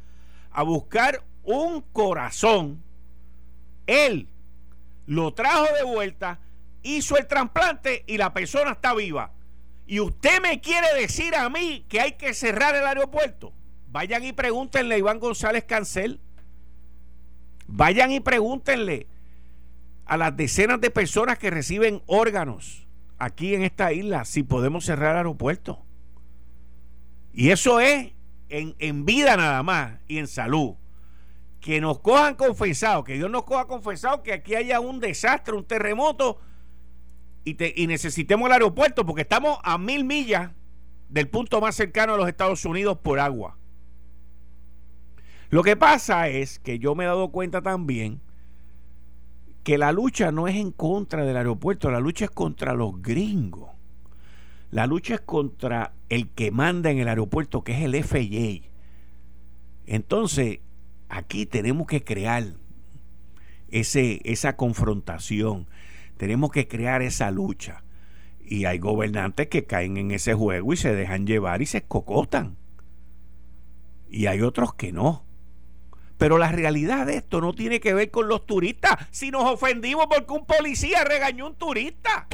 a 0.51 0.63
buscar 0.63 1.23
un 1.43 1.81
corazón. 1.81 2.83
Él 3.87 4.29
lo 5.05 5.33
trajo 5.33 5.65
de 5.75 5.83
vuelta, 5.83 6.39
hizo 6.81 7.17
el 7.17 7.27
trasplante 7.27 8.03
y 8.07 8.17
la 8.17 8.33
persona 8.33 8.71
está 8.71 8.93
viva. 8.93 9.31
Y 9.85 9.99
usted 9.99 10.41
me 10.41 10.61
quiere 10.61 10.87
decir 10.99 11.35
a 11.35 11.49
mí 11.49 11.85
que 11.89 11.99
hay 11.99 12.13
que 12.13 12.33
cerrar 12.33 12.75
el 12.75 12.85
aeropuerto. 12.85 13.53
Vayan 13.89 14.23
y 14.23 14.33
pregúntenle 14.33 14.95
a 14.95 14.97
Iván 14.97 15.19
González 15.19 15.65
Cancel. 15.65 16.19
Vayan 17.67 18.11
y 18.11 18.19
pregúntenle 18.19 19.07
a 20.05 20.17
las 20.17 20.35
decenas 20.35 20.81
de 20.81 20.89
personas 20.89 21.37
que 21.37 21.49
reciben 21.49 22.01
órganos 22.05 22.87
aquí 23.17 23.55
en 23.55 23.63
esta 23.63 23.93
isla 23.93 24.25
si 24.25 24.43
podemos 24.43 24.85
cerrar 24.85 25.11
el 25.11 25.17
aeropuerto. 25.17 25.83
Y 27.33 27.49
eso 27.49 27.79
es 27.79 28.11
en, 28.49 28.75
en 28.79 29.05
vida 29.05 29.35
nada 29.37 29.63
más 29.63 29.99
y 30.07 30.17
en 30.17 30.27
salud. 30.27 30.75
Que 31.63 31.79
nos 31.79 31.99
cojan 31.99 32.35
confesado, 32.35 33.05
que 33.05 33.13
Dios 33.13 33.31
nos 33.31 33.43
coja 33.43 33.67
confesado 33.67 34.21
que 34.21 34.33
aquí 34.33 34.53
haya 34.53 34.81
un 34.81 34.99
desastre, 34.99 35.55
un 35.55 35.63
terremoto 35.63 36.41
y, 37.45 37.53
te, 37.53 37.73
y 37.73 37.87
necesitemos 37.87 38.47
el 38.47 38.53
aeropuerto 38.53 39.05
porque 39.05 39.21
estamos 39.21 39.59
a 39.63 39.77
mil 39.77 40.03
millas 40.03 40.51
del 41.07 41.29
punto 41.29 41.61
más 41.61 41.75
cercano 41.75 42.15
a 42.15 42.17
los 42.17 42.27
Estados 42.27 42.65
Unidos 42.65 42.97
por 42.97 43.19
agua. 43.21 43.57
Lo 45.51 45.63
que 45.63 45.77
pasa 45.77 46.27
es 46.27 46.59
que 46.59 46.79
yo 46.79 46.95
me 46.95 47.05
he 47.05 47.07
dado 47.07 47.31
cuenta 47.31 47.61
también 47.61 48.19
que 49.63 49.77
la 49.77 49.93
lucha 49.93 50.33
no 50.33 50.49
es 50.49 50.55
en 50.55 50.71
contra 50.71 51.23
del 51.23 51.37
aeropuerto, 51.37 51.89
la 51.89 52.01
lucha 52.01 52.25
es 52.25 52.31
contra 52.31 52.73
los 52.73 53.01
gringos. 53.01 53.69
La 54.71 54.85
lucha 54.87 55.13
es 55.13 55.21
contra 55.21 55.93
el 56.09 56.29
que 56.29 56.51
manda 56.51 56.91
en 56.91 56.97
el 56.97 57.07
aeropuerto, 57.07 57.63
que 57.63 57.73
es 57.73 57.83
el 57.83 58.03
FAA. 58.03 58.67
Entonces, 59.85 60.59
aquí 61.13 61.45
tenemos 61.45 61.87
que 61.87 62.03
crear 62.03 62.43
ese, 63.69 64.19
esa 64.23 64.55
confrontación, 64.55 65.67
tenemos 66.17 66.51
que 66.51 66.67
crear 66.67 67.01
esa 67.01 67.31
lucha. 67.31 67.83
Y 68.45 68.65
hay 68.65 68.77
gobernantes 68.79 69.47
que 69.47 69.65
caen 69.65 69.97
en 69.97 70.11
ese 70.11 70.33
juego 70.33 70.73
y 70.73 70.77
se 70.77 70.93
dejan 70.93 71.25
llevar 71.25 71.61
y 71.61 71.65
se 71.65 71.77
escocotan. 71.77 72.57
Y 74.09 74.25
hay 74.25 74.41
otros 74.41 74.73
que 74.73 74.91
no. 74.91 75.25
Pero 76.17 76.37
la 76.37 76.51
realidad 76.51 77.05
de 77.05 77.17
esto 77.17 77.41
no 77.41 77.53
tiene 77.53 77.79
que 77.79 77.93
ver 77.93 78.11
con 78.11 78.27
los 78.27 78.45
turistas. 78.45 78.93
Si 79.11 79.31
nos 79.31 79.43
ofendimos 79.43 80.07
porque 80.07 80.33
un 80.33 80.45
policía 80.45 81.03
regañó 81.03 81.45
a 81.45 81.49
un 81.49 81.55
turista. 81.55 82.27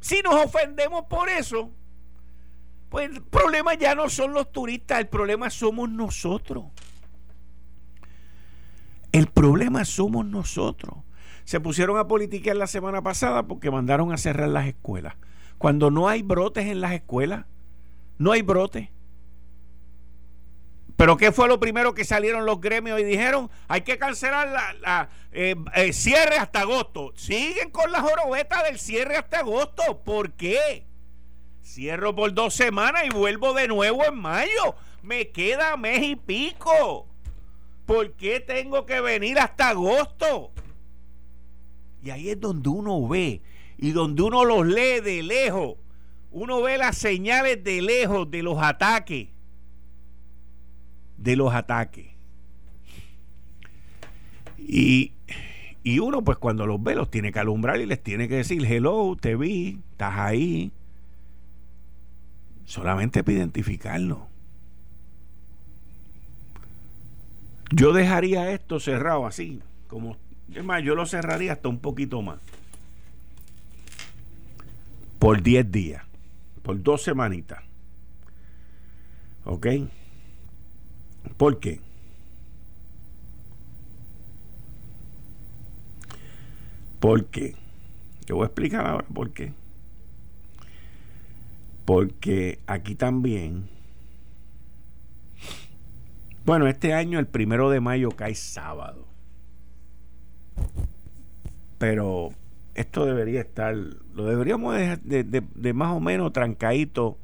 Si 0.00 0.20
nos 0.22 0.44
ofendemos 0.44 1.04
por 1.06 1.28
eso, 1.28 1.72
pues 2.88 3.10
el 3.10 3.22
problema 3.22 3.74
ya 3.74 3.94
no 3.94 4.08
son 4.08 4.32
los 4.32 4.52
turistas, 4.52 5.00
el 5.00 5.08
problema 5.08 5.50
somos 5.50 5.90
nosotros. 5.90 6.66
El 9.18 9.26
problema 9.26 9.84
somos 9.84 10.24
nosotros. 10.26 10.94
Se 11.42 11.58
pusieron 11.58 11.98
a 11.98 12.06
politiquear 12.06 12.54
la 12.54 12.68
semana 12.68 13.02
pasada 13.02 13.48
porque 13.48 13.68
mandaron 13.68 14.12
a 14.12 14.16
cerrar 14.16 14.48
las 14.48 14.68
escuelas. 14.68 15.16
Cuando 15.58 15.90
no 15.90 16.08
hay 16.08 16.22
brotes 16.22 16.66
en 16.66 16.80
las 16.80 16.92
escuelas, 16.92 17.44
no 18.18 18.30
hay 18.30 18.42
brotes. 18.42 18.90
Pero 20.96 21.16
¿qué 21.16 21.32
fue 21.32 21.48
lo 21.48 21.58
primero 21.58 21.94
que 21.94 22.04
salieron 22.04 22.46
los 22.46 22.60
gremios 22.60 23.00
y 23.00 23.02
dijeron? 23.02 23.50
Hay 23.66 23.80
que 23.80 23.98
cancelar 23.98 24.76
la, 24.80 25.08
eh, 25.32 25.56
cierre 25.92 26.36
hasta 26.36 26.60
agosto. 26.60 27.12
Siguen 27.16 27.70
con 27.70 27.90
la 27.90 28.00
jorobeta 28.00 28.62
del 28.62 28.78
cierre 28.78 29.16
hasta 29.16 29.40
agosto. 29.40 30.00
¿Por 30.04 30.34
qué? 30.34 30.86
Cierro 31.64 32.14
por 32.14 32.32
dos 32.34 32.54
semanas 32.54 33.02
y 33.04 33.10
vuelvo 33.10 33.52
de 33.52 33.66
nuevo 33.66 34.04
en 34.04 34.14
mayo. 34.14 34.76
Me 35.02 35.30
queda 35.32 35.76
mes 35.76 36.04
y 36.04 36.14
pico. 36.14 37.07
¿Por 37.88 38.12
qué 38.12 38.38
tengo 38.38 38.84
que 38.84 39.00
venir 39.00 39.38
hasta 39.38 39.70
agosto? 39.70 40.52
Y 42.02 42.10
ahí 42.10 42.28
es 42.28 42.38
donde 42.38 42.68
uno 42.68 43.08
ve 43.08 43.40
y 43.78 43.92
donde 43.92 44.22
uno 44.22 44.44
los 44.44 44.66
lee 44.66 45.00
de 45.02 45.22
lejos. 45.22 45.78
Uno 46.30 46.60
ve 46.60 46.76
las 46.76 46.98
señales 46.98 47.64
de 47.64 47.80
lejos 47.80 48.30
de 48.30 48.42
los 48.42 48.58
ataques 48.62 49.28
de 51.16 51.34
los 51.34 51.54
ataques. 51.54 52.08
Y, 54.58 55.14
y 55.82 55.98
uno, 55.98 56.22
pues 56.22 56.36
cuando 56.36 56.66
los 56.66 56.82
ve, 56.82 56.94
los 56.94 57.10
tiene 57.10 57.32
que 57.32 57.38
alumbrar 57.38 57.80
y 57.80 57.86
les 57.86 58.02
tiene 58.02 58.28
que 58.28 58.36
decir, 58.36 58.64
hello, 58.64 59.16
te 59.18 59.34
vi, 59.34 59.80
estás 59.92 60.14
ahí. 60.18 60.72
Solamente 62.66 63.24
para 63.24 63.38
identificarlo. 63.38 64.28
Yo 67.70 67.92
dejaría 67.92 68.50
esto 68.52 68.80
cerrado 68.80 69.26
así, 69.26 69.60
como, 69.88 70.16
es 70.52 70.64
yo 70.84 70.94
lo 70.94 71.06
cerraría 71.06 71.52
hasta 71.52 71.68
un 71.68 71.78
poquito 71.78 72.22
más. 72.22 72.38
Por 75.18 75.42
10 75.42 75.70
días, 75.70 76.04
por 76.62 76.82
dos 76.82 77.02
semanitas. 77.02 77.62
¿Ok? 79.44 79.66
¿Por 81.36 81.58
qué? 81.60 81.80
¿Por 87.00 87.26
qué? 87.26 87.54
Te 88.26 88.32
voy 88.32 88.42
a 88.42 88.46
explicar 88.46 88.86
ahora 88.86 89.06
por 89.12 89.32
qué. 89.32 89.52
Porque 91.84 92.58
aquí 92.66 92.94
también, 92.94 93.68
bueno, 96.48 96.66
este 96.66 96.94
año 96.94 97.18
el 97.18 97.26
primero 97.26 97.68
de 97.68 97.78
mayo 97.78 98.08
cae 98.08 98.34
sábado. 98.34 99.06
Pero 101.76 102.30
esto 102.74 103.04
debería 103.04 103.42
estar, 103.42 103.76
lo 103.76 104.24
deberíamos 104.24 104.74
de, 104.74 105.24
de, 105.24 105.42
de 105.54 105.72
más 105.74 105.94
o 105.94 106.00
menos 106.00 106.32
trancadito 106.32 107.18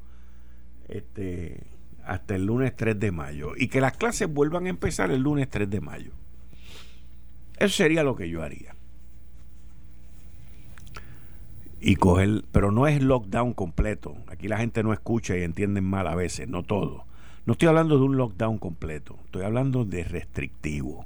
este, 0.89 1.63
hasta 2.03 2.35
el 2.35 2.45
lunes 2.45 2.75
3 2.75 2.99
de 2.99 3.11
mayo 3.11 3.53
y 3.57 3.67
que 3.67 3.81
las 3.81 3.97
clases 3.97 4.31
vuelvan 4.31 4.67
a 4.67 4.69
empezar 4.69 5.09
el 5.09 5.21
lunes 5.21 5.49
3 5.49 5.71
de 5.71 5.81
mayo. 5.81 6.11
Eso 7.57 7.77
sería 7.77 8.03
lo 8.03 8.15
que 8.15 8.29
yo 8.29 8.43
haría. 8.43 8.75
Y 11.81 11.95
coger, 11.95 12.43
pero 12.51 12.71
no 12.71 12.85
es 12.85 13.01
lockdown 13.01 13.53
completo. 13.53 14.17
Aquí 14.27 14.47
la 14.47 14.59
gente 14.59 14.83
no 14.83 14.93
escucha 14.93 15.35
y 15.35 15.41
entienden 15.41 15.83
mal 15.83 16.05
a 16.05 16.13
veces, 16.13 16.47
no 16.47 16.61
todo. 16.61 17.07
No 17.45 17.53
estoy 17.53 17.67
hablando 17.67 17.97
de 17.97 18.03
un 18.03 18.17
lockdown 18.17 18.57
completo, 18.57 19.19
estoy 19.25 19.43
hablando 19.43 19.85
de 19.85 20.03
restrictivo. 20.03 21.05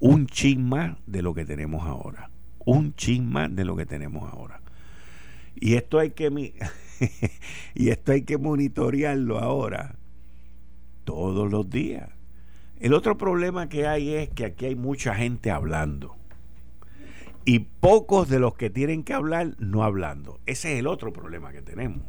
Un 0.00 0.26
chisma 0.26 0.98
de 1.06 1.22
lo 1.22 1.34
que 1.34 1.44
tenemos 1.44 1.84
ahora. 1.84 2.30
Un 2.64 2.94
chisma 2.94 3.48
de 3.48 3.64
lo 3.64 3.74
que 3.74 3.84
tenemos 3.84 4.32
ahora. 4.32 4.60
Y 5.56 5.74
esto 5.74 5.98
hay 5.98 6.10
que 6.10 6.28
y 7.74 7.88
esto 7.88 8.12
hay 8.12 8.22
que 8.22 8.38
monitorearlo 8.38 9.38
ahora 9.38 9.96
todos 11.04 11.50
los 11.50 11.68
días. 11.68 12.10
El 12.78 12.92
otro 12.94 13.18
problema 13.18 13.68
que 13.68 13.88
hay 13.88 14.14
es 14.14 14.28
que 14.28 14.44
aquí 14.44 14.66
hay 14.66 14.76
mucha 14.76 15.14
gente 15.16 15.50
hablando 15.50 16.14
y 17.44 17.60
pocos 17.60 18.28
de 18.28 18.38
los 18.38 18.54
que 18.54 18.70
tienen 18.70 19.02
que 19.02 19.14
hablar 19.14 19.56
no 19.58 19.82
hablando. 19.82 20.38
Ese 20.46 20.74
es 20.74 20.80
el 20.80 20.86
otro 20.86 21.12
problema 21.12 21.50
que 21.50 21.62
tenemos. 21.62 22.02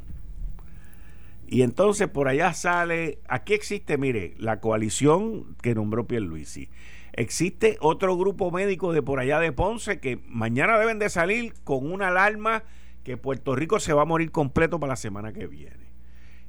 Y 1.51 1.63
entonces 1.63 2.08
por 2.08 2.27
allá 2.27 2.53
sale, 2.53 3.22
aquí 3.27 3.56
existe, 3.56 3.98
mire, 3.98 4.36
la 4.38 4.60
coalición 4.60 5.56
que 5.63 5.74
nombró 5.74 6.06
Pierluisi. 6.06 6.70
Existe 7.12 7.77
otro 7.82 8.15
grupo 8.15 8.51
médico 8.51 8.94
de 8.94 9.01
por 9.01 9.20
allá 9.20 9.39
de 9.39 9.51
Ponce 9.51 10.00
que 10.00 10.22
mañana 10.27 10.77
deben 10.77 11.00
de 11.00 11.10
salir 11.10 11.56
con 11.63 11.91
una 11.91 12.10
alarma 12.10 12.65
que 13.03 13.18
Puerto 13.18 13.56
Rico 13.56 13.79
se 13.79 13.94
va 13.94 14.03
a 14.03 14.06
morir 14.06 14.29
completo 14.29 14.79
para 14.79 14.91
la 14.91 14.96
semana 14.96 15.34
que 15.34 15.48
viene. 15.48 15.91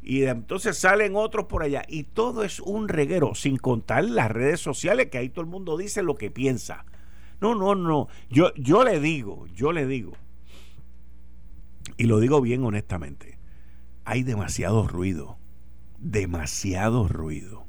Y 0.03 0.25
entonces 0.25 0.77
salen 0.77 1.17
otros 1.17 1.47
por 1.47 1.63
allá. 1.63 1.83
Y 1.89 2.03
todo 2.03 2.45
es 2.45 2.61
un 2.61 2.87
reguero, 2.87 3.35
sin 3.35 3.57
contar 3.57 4.05
las 4.05 4.31
redes 4.31 4.61
sociales, 4.61 5.07
que 5.07 5.17
ahí 5.17 5.31
todo 5.31 5.41
el 5.41 5.51
mundo 5.51 5.79
dice 5.79 6.03
lo 6.03 6.15
que 6.15 6.31
piensa. 6.31 6.85
No, 7.41 7.55
no, 7.55 7.75
no. 7.75 8.09
Yo, 8.29 8.53
yo 8.55 8.85
le 8.85 9.01
digo, 9.01 9.47
yo 9.55 9.73
le 9.73 9.87
digo, 9.87 10.13
y 11.97 12.05
lo 12.05 12.21
digo 12.21 12.43
bien 12.43 12.65
honestamente, 12.65 13.40
hay 14.05 14.23
demasiado 14.23 14.87
ruido, 14.87 15.39
demasiado 15.99 17.09
ruido. 17.09 17.67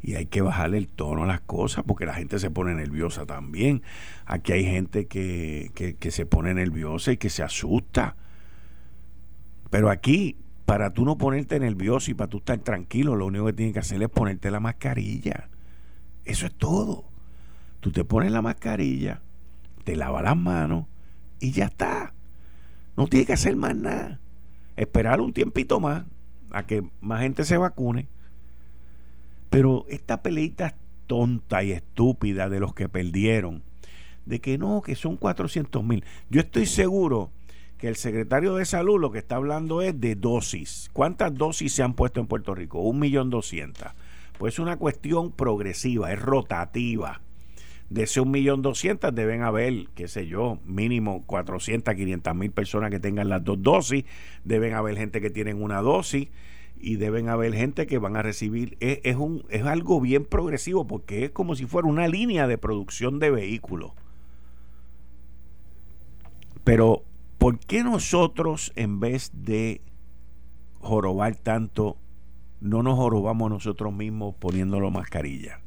Y 0.00 0.14
hay 0.14 0.26
que 0.26 0.42
bajarle 0.42 0.78
el 0.78 0.88
tono 0.88 1.24
a 1.24 1.26
las 1.26 1.40
cosas 1.40 1.84
porque 1.86 2.06
la 2.06 2.14
gente 2.14 2.38
se 2.38 2.50
pone 2.50 2.74
nerviosa 2.74 3.26
también. 3.26 3.82
Aquí 4.26 4.52
hay 4.52 4.64
gente 4.64 5.06
que, 5.06 5.72
que, 5.98 6.10
se 6.10 6.24
pone 6.24 6.54
nerviosa 6.54 7.12
y 7.12 7.16
que 7.16 7.30
se 7.30 7.42
asusta. 7.42 8.16
Pero 9.70 9.90
aquí 9.90 10.36
para 10.66 10.92
tú 10.92 11.04
no 11.04 11.18
ponerte 11.18 11.58
nervioso 11.58 12.10
y 12.10 12.14
para 12.14 12.28
tú 12.28 12.38
estar 12.38 12.58
tranquilo, 12.58 13.16
lo 13.16 13.26
único 13.26 13.46
que 13.46 13.54
tienes 13.54 13.72
que 13.72 13.80
hacer 13.80 14.00
es 14.02 14.08
ponerte 14.08 14.50
la 14.50 14.60
mascarilla. 14.60 15.48
Eso 16.24 16.46
es 16.46 16.54
todo. 16.54 17.08
Tú 17.80 17.90
te 17.90 18.04
pones 18.04 18.30
la 18.30 18.42
mascarilla, 18.42 19.22
te 19.84 19.96
lavas 19.96 20.22
las 20.22 20.36
manos 20.36 20.86
y 21.40 21.52
ya 21.52 21.66
está. 21.66 22.12
No 22.96 23.06
tienes 23.06 23.26
que 23.26 23.32
hacer 23.32 23.56
más 23.56 23.74
nada. 23.74 24.20
Esperar 24.78 25.20
un 25.20 25.32
tiempito 25.32 25.80
más 25.80 26.04
a 26.52 26.64
que 26.64 26.84
más 27.00 27.20
gente 27.22 27.44
se 27.44 27.56
vacune. 27.56 28.06
Pero 29.50 29.84
esta 29.88 30.22
peleita 30.22 30.76
tonta 31.08 31.64
y 31.64 31.72
estúpida 31.72 32.48
de 32.48 32.60
los 32.60 32.74
que 32.74 32.88
perdieron, 32.88 33.64
de 34.24 34.40
que 34.40 34.56
no, 34.56 34.80
que 34.80 34.94
son 34.94 35.16
400 35.16 35.82
mil. 35.82 36.04
Yo 36.30 36.40
estoy 36.40 36.66
seguro 36.66 37.30
que 37.76 37.88
el 37.88 37.96
secretario 37.96 38.54
de 38.54 38.64
salud 38.64 39.00
lo 39.00 39.10
que 39.10 39.18
está 39.18 39.34
hablando 39.34 39.82
es 39.82 40.00
de 40.00 40.14
dosis. 40.14 40.90
¿Cuántas 40.92 41.34
dosis 41.34 41.72
se 41.72 41.82
han 41.82 41.94
puesto 41.94 42.20
en 42.20 42.28
Puerto 42.28 42.54
Rico? 42.54 42.80
Un 42.80 43.00
millón 43.00 43.30
doscientas. 43.30 43.94
Pues 44.38 44.54
es 44.54 44.58
una 44.60 44.76
cuestión 44.76 45.32
progresiva, 45.32 46.12
es 46.12 46.20
rotativa. 46.22 47.20
De 47.90 48.02
ese 48.02 48.20
un 48.20 48.30
millón 48.30 48.60
doscientas 48.60 49.14
deben 49.14 49.42
haber, 49.42 49.88
qué 49.94 50.08
sé 50.08 50.26
yo, 50.26 50.58
mínimo 50.66 51.24
400, 51.24 51.94
500 51.94 52.34
mil 52.34 52.50
personas 52.50 52.90
que 52.90 53.00
tengan 53.00 53.30
las 53.30 53.42
dos 53.42 53.62
dosis. 53.62 54.04
Deben 54.44 54.74
haber 54.74 54.96
gente 54.96 55.20
que 55.20 55.30
tienen 55.30 55.62
una 55.62 55.80
dosis 55.80 56.28
y 56.80 56.96
deben 56.96 57.28
haber 57.28 57.54
gente 57.54 57.86
que 57.86 57.98
van 57.98 58.16
a 58.16 58.22
recibir. 58.22 58.76
Es, 58.80 59.00
es, 59.04 59.16
un, 59.16 59.44
es 59.48 59.64
algo 59.64 60.00
bien 60.00 60.26
progresivo 60.26 60.86
porque 60.86 61.24
es 61.24 61.30
como 61.30 61.54
si 61.54 61.64
fuera 61.64 61.88
una 61.88 62.08
línea 62.08 62.46
de 62.46 62.58
producción 62.58 63.18
de 63.20 63.30
vehículos. 63.30 63.92
Pero 66.64 67.04
¿por 67.38 67.58
qué 67.58 67.82
nosotros 67.82 68.72
en 68.76 69.00
vez 69.00 69.30
de 69.32 69.80
jorobar 70.80 71.36
tanto, 71.36 71.96
no 72.60 72.82
nos 72.82 72.96
jorobamos 72.96 73.50
nosotros 73.50 73.94
mismos 73.94 74.34
poniéndolo 74.34 74.90
mascarilla? 74.90 75.62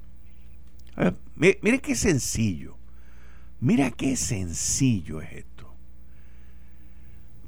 Mire, 1.35 1.79
qué 1.79 1.95
sencillo. 1.95 2.77
Mira 3.59 3.91
qué 3.91 4.15
sencillo 4.15 5.21
es 5.21 5.31
esto. 5.33 5.75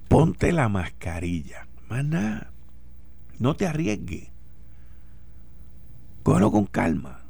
Ponte 0.07 0.51
la 0.51 0.69
mascarilla. 0.69 1.67
Más 1.89 2.05
nada. 2.05 2.51
No 3.39 3.55
te 3.55 3.67
arriesgues. 3.67 4.29
Cógelo 6.21 6.51
con 6.51 6.65
calma. 6.65 7.21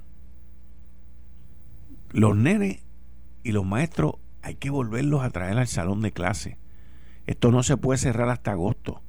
Los 2.12 2.36
nenes 2.36 2.84
y 3.44 3.52
los 3.54 3.66
maestros 3.66 4.16
hay 4.42 4.56
que 4.56 4.70
volverlos 4.70 5.24
a 5.24 5.30
traer 5.32 5.58
al 5.58 5.68
salón 5.68 6.02
de 6.02 6.12
clase. 6.12 6.58
Esto 7.26 7.52
no 7.52 7.64
se 7.64 7.78
puede 7.78 7.98
cerrar 7.98 8.30
hasta 8.30 8.52
agosto. 8.52 9.02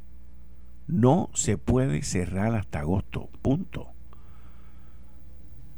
No 0.86 1.30
se 1.34 1.58
puede 1.58 2.02
cerrar 2.02 2.54
hasta 2.54 2.80
agosto. 2.80 3.28
Punto. 3.42 3.93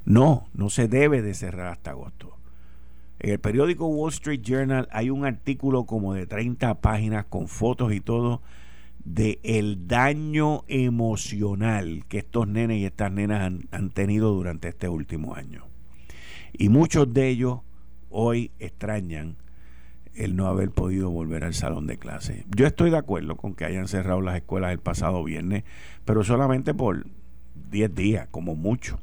No, 0.06 0.48
no 0.54 0.70
se 0.70 0.86
debe 0.86 1.20
de 1.20 1.34
cerrar 1.34 1.66
hasta 1.66 1.90
agosto. 1.90 2.38
En 3.18 3.32
el 3.32 3.40
periódico 3.40 3.88
Wall 3.88 4.12
Street 4.12 4.40
Journal 4.40 4.88
hay 4.92 5.10
un 5.10 5.24
artículo 5.24 5.84
como 5.84 6.14
de 6.14 6.26
30 6.26 6.80
páginas 6.80 7.24
con 7.26 7.48
fotos 7.48 7.92
y 7.92 8.00
todo 8.00 8.40
de 9.04 9.40
el 9.42 9.88
daño 9.88 10.62
emocional 10.68 12.04
que 12.08 12.18
estos 12.18 12.46
nenes 12.46 12.78
y 12.78 12.84
estas 12.84 13.10
nenas 13.10 13.42
han, 13.42 13.68
han 13.72 13.90
tenido 13.90 14.32
durante 14.32 14.68
este 14.68 14.88
último 14.88 15.34
año. 15.34 15.64
Y 16.52 16.68
muchos 16.68 17.12
de 17.12 17.28
ellos 17.28 17.60
hoy 18.08 18.52
extrañan 18.60 19.36
el 20.14 20.36
no 20.36 20.46
haber 20.46 20.70
podido 20.70 21.10
volver 21.10 21.42
al 21.42 21.54
salón 21.54 21.86
de 21.86 21.98
clase. 21.98 22.44
Yo 22.54 22.66
estoy 22.66 22.90
de 22.90 22.96
acuerdo 22.96 23.36
con 23.36 23.54
que 23.54 23.64
hayan 23.64 23.88
cerrado 23.88 24.20
las 24.20 24.36
escuelas 24.36 24.72
el 24.72 24.78
pasado 24.78 25.24
viernes, 25.24 25.64
pero 26.04 26.22
solamente 26.22 26.74
por 26.74 27.06
10 27.70 27.94
días, 27.94 28.28
como 28.30 28.54
mucho. 28.54 29.00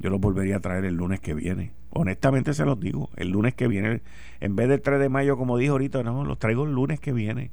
Yo 0.00 0.08
los 0.10 0.18
volvería 0.18 0.56
a 0.56 0.60
traer 0.60 0.86
el 0.86 0.94
lunes 0.94 1.20
que 1.20 1.34
viene. 1.34 1.74
Honestamente 1.90 2.54
se 2.54 2.64
los 2.64 2.80
digo, 2.80 3.10
el 3.16 3.28
lunes 3.28 3.54
que 3.54 3.68
viene, 3.68 4.02
en 4.40 4.56
vez 4.56 4.68
del 4.68 4.80
3 4.80 4.98
de 4.98 5.08
mayo, 5.08 5.36
como 5.36 5.58
dijo 5.58 5.72
ahorita, 5.72 6.02
no, 6.02 6.24
los 6.24 6.38
traigo 6.38 6.64
el 6.64 6.72
lunes 6.72 7.00
que 7.00 7.12
viene. 7.12 7.50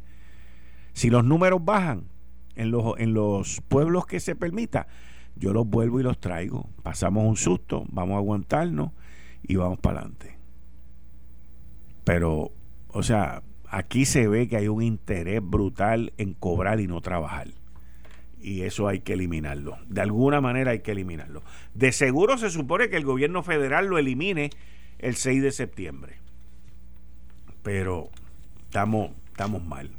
Si 0.93 1.09
los 1.09 1.25
números 1.25 1.63
bajan 1.63 2.05
en 2.55 2.71
los, 2.71 2.97
en 2.99 3.13
los 3.13 3.61
pueblos 3.67 4.05
que 4.05 4.19
se 4.19 4.35
permita, 4.35 4.87
yo 5.35 5.53
los 5.53 5.67
vuelvo 5.67 5.99
y 5.99 6.03
los 6.03 6.19
traigo. 6.19 6.69
Pasamos 6.83 7.25
un 7.25 7.35
susto, 7.35 7.85
vamos 7.89 8.15
a 8.15 8.19
aguantarnos 8.19 8.91
y 9.43 9.55
vamos 9.57 9.79
para 9.79 9.99
adelante. 9.99 10.37
Pero, 12.03 12.51
o 12.87 13.03
sea, 13.03 13.43
aquí 13.69 14.05
se 14.05 14.27
ve 14.27 14.47
que 14.47 14.55
hay 14.55 14.69
un 14.69 14.81
interés 14.81 15.41
brutal 15.43 16.13
en 16.17 16.33
cobrar 16.33 16.79
y 16.79 16.87
no 16.87 17.01
trabajar. 17.01 17.49
Y 18.41 18.61
eso 18.61 18.87
hay 18.87 18.99
que 18.99 19.13
eliminarlo. 19.13 19.77
De 19.87 20.01
alguna 20.01 20.41
manera 20.41 20.71
hay 20.71 20.79
que 20.79 20.91
eliminarlo. 20.91 21.43
De 21.73 21.91
seguro 21.91 22.37
se 22.37 22.49
supone 22.49 22.89
que 22.89 22.97
el 22.97 23.05
gobierno 23.05 23.43
federal 23.43 23.87
lo 23.87 23.97
elimine 23.97 24.51
el 24.99 25.15
6 25.15 25.41
de 25.41 25.51
septiembre. 25.51 26.17
Pero 27.63 28.09
estamos, 28.65 29.11
estamos 29.27 29.63
mal. 29.63 29.89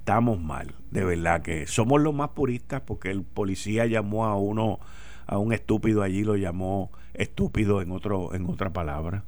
Estamos 0.00 0.40
mal. 0.40 0.74
De 0.90 1.04
verdad 1.04 1.42
que 1.42 1.66
somos 1.66 2.00
los 2.00 2.14
más 2.14 2.30
puristas 2.30 2.82
porque 2.82 3.10
el 3.10 3.22
policía 3.22 3.86
llamó 3.86 4.26
a 4.26 4.36
uno, 4.36 4.80
a 5.26 5.38
un 5.38 5.52
estúpido 5.52 6.02
allí, 6.02 6.24
lo 6.24 6.36
llamó 6.36 6.90
estúpido 7.14 7.80
en, 7.82 7.90
otro, 7.90 8.34
en 8.34 8.46
otra 8.46 8.72
palabra. 8.72 9.24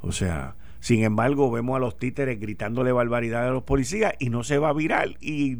O 0.00 0.12
sea, 0.12 0.54
sin 0.80 1.02
embargo, 1.02 1.50
vemos 1.50 1.76
a 1.76 1.80
los 1.80 1.98
títeres 1.98 2.38
gritándole 2.38 2.92
barbaridad 2.92 3.48
a 3.48 3.50
los 3.50 3.64
policías 3.64 4.14
y 4.18 4.30
no 4.30 4.44
se 4.44 4.58
va 4.58 4.68
a 4.68 4.72
virar. 4.72 5.16
Y 5.20 5.58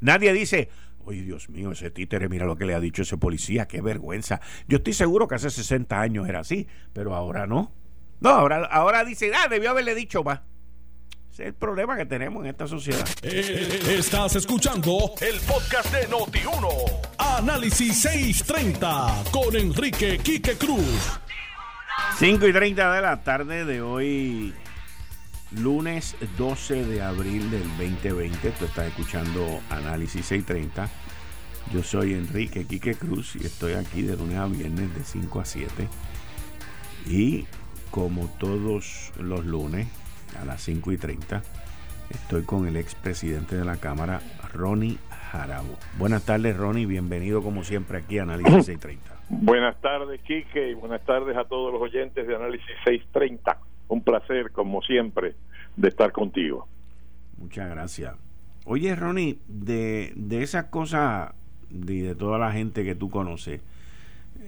nadie 0.00 0.32
dice, 0.32 0.70
Oye, 1.04 1.22
Dios 1.22 1.48
mío, 1.48 1.72
ese 1.72 1.90
títere, 1.90 2.28
mira 2.28 2.46
lo 2.46 2.56
que 2.56 2.64
le 2.64 2.74
ha 2.74 2.80
dicho 2.80 3.02
ese 3.02 3.16
policía, 3.16 3.66
qué 3.66 3.80
vergüenza. 3.80 4.40
Yo 4.68 4.78
estoy 4.78 4.92
seguro 4.92 5.26
que 5.26 5.34
hace 5.34 5.50
60 5.50 6.00
años 6.00 6.28
era 6.28 6.40
así, 6.40 6.66
pero 6.92 7.14
ahora 7.14 7.46
no. 7.46 7.72
No, 8.20 8.30
ahora, 8.30 8.64
ahora 8.66 9.04
dice, 9.04 9.32
ah, 9.34 9.48
debió 9.48 9.70
haberle 9.70 9.94
dicho 9.94 10.22
más. 10.22 10.40
Ese 11.32 11.44
es 11.44 11.48
el 11.48 11.54
problema 11.54 11.96
que 11.96 12.04
tenemos 12.04 12.44
en 12.44 12.50
esta 12.50 12.66
sociedad. 12.66 13.04
Eh, 13.22 13.80
estás 13.98 14.36
escuchando 14.36 15.14
el 15.20 15.40
podcast 15.40 15.92
de 15.92 16.06
Noti1. 16.08 16.68
Análisis 17.18 18.02
630 18.02 19.24
con 19.32 19.56
Enrique 19.56 20.18
Quique 20.18 20.56
Cruz. 20.56 21.18
5 22.18 22.46
y 22.46 22.52
30 22.52 22.92
de 22.92 23.00
la 23.00 23.22
tarde 23.22 23.64
de 23.64 23.80
hoy, 23.80 24.54
lunes 25.60 26.16
12 26.38 26.84
de 26.86 27.02
abril 27.02 27.50
del 27.50 27.68
2020. 27.78 28.50
Tú 28.52 28.64
estás 28.64 28.88
escuchando 28.88 29.60
Análisis 29.70 30.26
630. 30.26 30.88
Yo 31.72 31.82
soy 31.82 32.14
Enrique 32.14 32.66
Quique 32.66 32.94
Cruz 32.94 33.36
y 33.36 33.44
estoy 33.44 33.74
aquí 33.74 34.02
de 34.02 34.16
lunes 34.16 34.36
a 34.38 34.46
viernes 34.46 34.94
de 34.94 35.04
5 35.04 35.40
a 35.40 35.44
7. 35.44 35.88
Y 37.06 37.46
como 37.90 38.28
todos 38.38 39.12
los 39.18 39.44
lunes 39.44 39.88
a 40.40 40.44
las 40.44 40.62
5 40.62 40.92
y 40.92 40.96
30, 40.96 41.42
estoy 42.10 42.42
con 42.42 42.66
el 42.66 42.76
expresidente 42.76 43.56
de 43.56 43.64
la 43.64 43.76
Cámara, 43.76 44.20
Ronnie 44.52 44.98
Jarabo. 45.30 45.76
Buenas 45.98 46.24
tardes, 46.24 46.56
Ronnie. 46.56 46.86
Bienvenido 46.86 47.42
como 47.42 47.64
siempre 47.64 47.98
aquí 47.98 48.18
a 48.18 48.22
Análisis 48.22 48.66
630. 48.66 49.12
Buenas 49.28 49.80
tardes, 49.80 50.20
Quique, 50.22 50.70
y 50.70 50.74
buenas 50.74 51.04
tardes 51.04 51.36
a 51.36 51.44
todos 51.44 51.72
los 51.72 51.80
oyentes 51.80 52.26
de 52.26 52.36
Análisis 52.36 52.66
630. 52.84 53.71
Un 53.92 54.02
placer, 54.02 54.52
como 54.52 54.80
siempre, 54.80 55.34
de 55.76 55.88
estar 55.88 56.12
contigo. 56.12 56.66
Muchas 57.36 57.68
gracias. 57.68 58.14
Oye, 58.64 58.96
Ronnie, 58.96 59.38
de, 59.48 60.14
de 60.16 60.42
esas 60.42 60.64
cosas 60.66 61.34
y 61.70 62.00
de, 62.00 62.14
toda 62.14 62.38
la 62.38 62.52
gente 62.52 62.84
que 62.84 62.94
tú 62.94 63.10
conoces, 63.10 63.60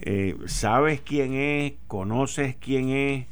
eh, 0.01 0.35
¿sabes 0.47 0.99
quién 1.01 1.35
es? 1.35 1.73
¿Conoces 1.85 2.55
quién 2.55 2.89
es 2.89 3.27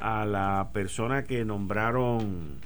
a 0.00 0.24
la 0.24 0.70
persona 0.72 1.24
que 1.24 1.44
nombraron 1.44 2.56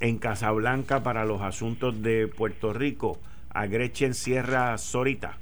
en 0.00 0.16
Casablanca 0.16 1.02
para 1.02 1.26
los 1.26 1.42
asuntos 1.42 2.00
de 2.00 2.26
Puerto 2.26 2.72
Rico, 2.72 3.18
a 3.50 3.66
Gretchen 3.66 4.14
Sierra 4.14 4.78
Sorita? 4.78 5.36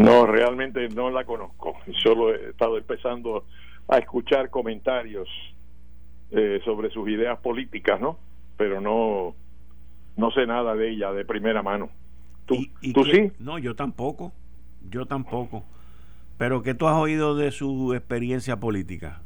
No, 0.00 0.24
realmente 0.24 0.88
no 0.88 1.10
la 1.10 1.24
conozco. 1.24 1.76
Solo 2.02 2.34
he 2.34 2.48
estado 2.48 2.78
empezando 2.78 3.44
a 3.88 3.98
escuchar 3.98 4.50
comentarios 4.50 5.28
eh, 6.30 6.60
sobre 6.64 6.90
sus 6.90 7.08
ideas 7.08 7.38
políticas, 7.40 8.00
¿no? 8.00 8.18
Pero 8.56 8.80
no, 8.80 9.34
no 10.16 10.30
sé 10.30 10.46
nada 10.46 10.74
de 10.74 10.90
ella 10.90 11.12
de 11.12 11.24
primera 11.24 11.62
mano. 11.62 11.88
¿Tú, 12.44 12.56
¿tú 12.94 13.04
sí? 13.04 13.32
No, 13.38 13.58
yo 13.58 13.74
tampoco. 13.74 14.32
Yo 14.90 15.06
tampoco. 15.06 15.64
Pero 16.38 16.62
¿qué 16.62 16.74
tú 16.74 16.86
has 16.86 16.96
oído 16.96 17.36
de 17.36 17.50
su 17.50 17.94
experiencia 17.94 18.58
política? 18.58 19.20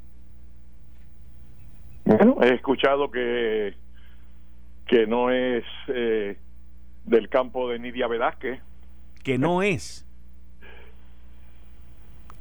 Bueno, 2.05 2.37
he 2.43 2.55
escuchado 2.55 3.11
que, 3.11 3.75
que 4.87 5.07
no 5.07 5.31
es 5.31 5.65
eh, 5.89 6.39
del 7.05 7.29
campo 7.29 7.69
de 7.69 7.79
Nidia 7.79 8.09
Velázquez. 8.09 8.61
Que 9.23 9.39
no 9.39 9.63
es. 9.63 10.07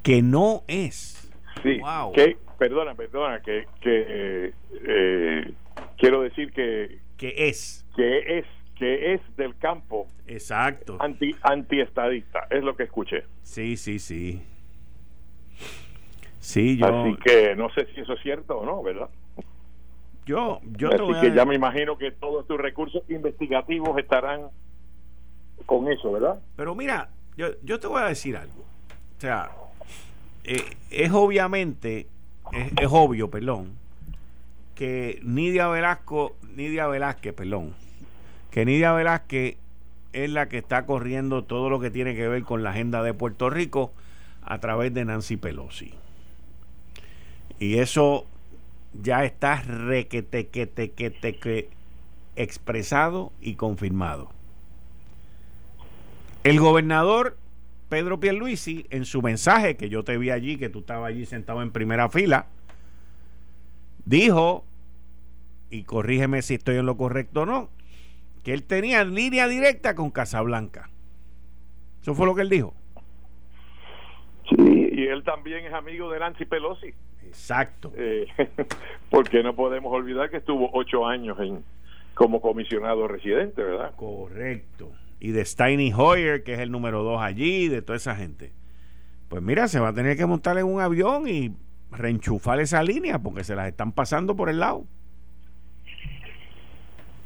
Que 0.02 0.22
no 0.22 0.64
es. 0.68 1.21
Sí. 1.64 1.80
Que, 2.14 2.38
perdona, 2.58 2.96
perdona, 2.96 3.42
que, 3.42 3.68
que 3.82 4.54
eh, 4.88 5.54
quiero 5.98 6.22
decir 6.22 6.52
que. 6.52 7.00
Que 7.18 7.50
es. 7.50 7.86
Que 7.96 8.40
es 8.40 8.46
que 8.82 9.14
es 9.14 9.22
del 9.38 9.56
campo 9.60 10.08
exacto 10.26 10.98
anti 11.00 11.36
antiestadista 11.44 12.48
es 12.50 12.64
lo 12.64 12.76
que 12.76 12.82
escuché 12.82 13.26
sí 13.44 13.78
sí 13.78 14.00
sí 14.00 14.42
sí 16.40 16.78
yo 16.80 16.88
así 16.88 17.16
que 17.24 17.56
no 17.56 17.72
sé 17.76 17.86
si 17.94 18.02
eso 18.02 18.14
es 18.14 18.22
cierto 18.24 18.58
o 18.58 18.66
no 18.66 18.82
verdad 18.82 19.08
yo 20.26 20.62
yo 20.64 20.90
así 20.90 21.22
que 21.22 21.36
ya 21.36 21.46
me 21.46 21.54
imagino 21.54 21.96
que 21.96 22.10
todos 22.10 22.48
tus 22.48 22.60
recursos 22.60 23.04
investigativos 23.08 23.96
estarán 24.00 24.48
con 25.68 25.88
eso 25.88 26.12
verdad 26.12 26.40
pero 26.56 26.74
mira 26.74 27.10
yo, 27.38 27.50
yo 27.62 27.80
te 27.80 27.86
voy 27.86 28.02
a 28.02 28.06
decir 28.06 28.36
algo 28.36 28.64
o 28.64 29.22
sea 29.22 29.52
eh, 30.44 30.64
es 30.90 31.12
obviamente 31.12 32.08
es, 32.52 32.88
obvio 32.90 33.30
perdón 33.30 33.74
que 34.76 35.20
Nidia 35.24 35.68
Velasco 35.68 36.36
Nidia 36.56 36.88
Velázquez 36.88 37.34
perdón 37.34 37.74
que 38.50 38.66
Nidia 38.66 38.94
Velázquez 38.94 39.58
es 40.14 40.30
la 40.30 40.50
que 40.50 40.58
está 40.58 40.86
corriendo 40.86 41.44
todo 41.44 41.70
lo 41.70 41.80
que 41.80 41.90
tiene 41.90 42.16
que 42.16 42.28
ver 42.28 42.44
con 42.44 42.64
la 42.64 42.72
agenda 42.72 43.02
de 43.04 43.14
Puerto 43.14 43.50
Rico 43.50 43.92
a 44.44 44.60
través 44.60 44.94
de 44.94 45.06
Nancy 45.06 45.38
Pelosi. 45.38 45.94
Y 47.60 47.78
eso 47.78 48.26
ya 49.02 49.24
está 49.24 49.62
requete 49.62 50.48
que 50.48 50.68
te 50.68 50.92
que 50.92 51.10
te 51.12 51.70
expresado 52.36 53.32
y 53.40 53.56
confirmado. 53.56 54.32
El 56.44 56.60
gobernador 56.60 57.38
Pedro 57.92 58.22
Pierluisi 58.22 58.86
en 58.90 59.04
su 59.04 59.22
mensaje 59.22 59.76
que 59.76 59.90
yo 59.90 60.06
te 60.06 60.18
vi 60.18 60.30
allí 60.30 60.56
que 60.56 60.70
tú 60.70 60.80
estabas 60.80 61.10
allí 61.10 61.26
sentado 61.26 61.62
en 61.62 61.72
primera 61.72 62.08
fila 62.08 62.46
dijo 64.06 64.64
y 65.70 65.84
corrígeme 65.84 66.42
si 66.42 66.54
estoy 66.54 66.78
en 66.78 66.86
lo 66.86 66.96
correcto 66.96 67.42
o 67.42 67.46
no 67.46 67.70
que 68.46 68.54
él 68.54 68.64
tenía 68.64 69.04
línea 69.04 69.46
directa 69.50 69.94
con 69.94 70.10
Casablanca. 70.10 70.90
Eso 72.02 72.16
fue 72.16 72.26
lo 72.26 72.34
que 72.34 72.44
él 72.44 72.50
dijo. 72.50 72.74
Sí, 74.50 74.90
y 74.94 75.08
él 75.08 75.24
también 75.24 75.66
es 75.66 75.74
amigo 75.74 76.10
de 76.10 76.20
Nancy 76.20 76.46
Pelosi. 76.46 76.94
Exacto. 77.28 77.92
Eh, 77.98 78.26
porque 79.12 79.44
no 79.44 79.54
podemos 79.54 79.92
olvidar 79.94 80.30
que 80.30 80.38
estuvo 80.38 80.70
ocho 80.74 81.06
años 81.06 81.38
en, 81.42 81.62
como 82.14 82.40
comisionado 82.40 83.06
residente, 83.10 83.62
¿verdad? 83.62 83.94
Correcto. 83.98 84.92
Y 85.22 85.32
de 85.32 85.46
Steiny 85.46 85.94
Hoyer, 85.96 86.44
que 86.44 86.56
es 86.56 86.60
el 86.60 86.72
número 86.72 87.04
dos 87.04 87.22
allí, 87.22 87.70
de 87.70 87.82
toda 87.82 87.96
esa 87.96 88.16
gente. 88.16 88.54
Pues 89.30 89.42
mira, 89.42 89.68
se 89.68 89.80
va 89.80 89.90
a 89.90 89.94
tener 89.94 90.18
que 90.18 90.26
montar 90.26 90.58
en 90.58 90.66
un 90.66 90.82
avión 90.82 91.28
y 91.28 91.56
reenchufar 91.92 92.60
esa 92.60 92.82
línea 92.82 93.20
porque 93.20 93.44
se 93.44 93.56
las 93.56 93.68
están 93.68 93.92
pasando 93.92 94.36
por 94.36 94.50
el 94.50 94.60
lado. 94.60 94.84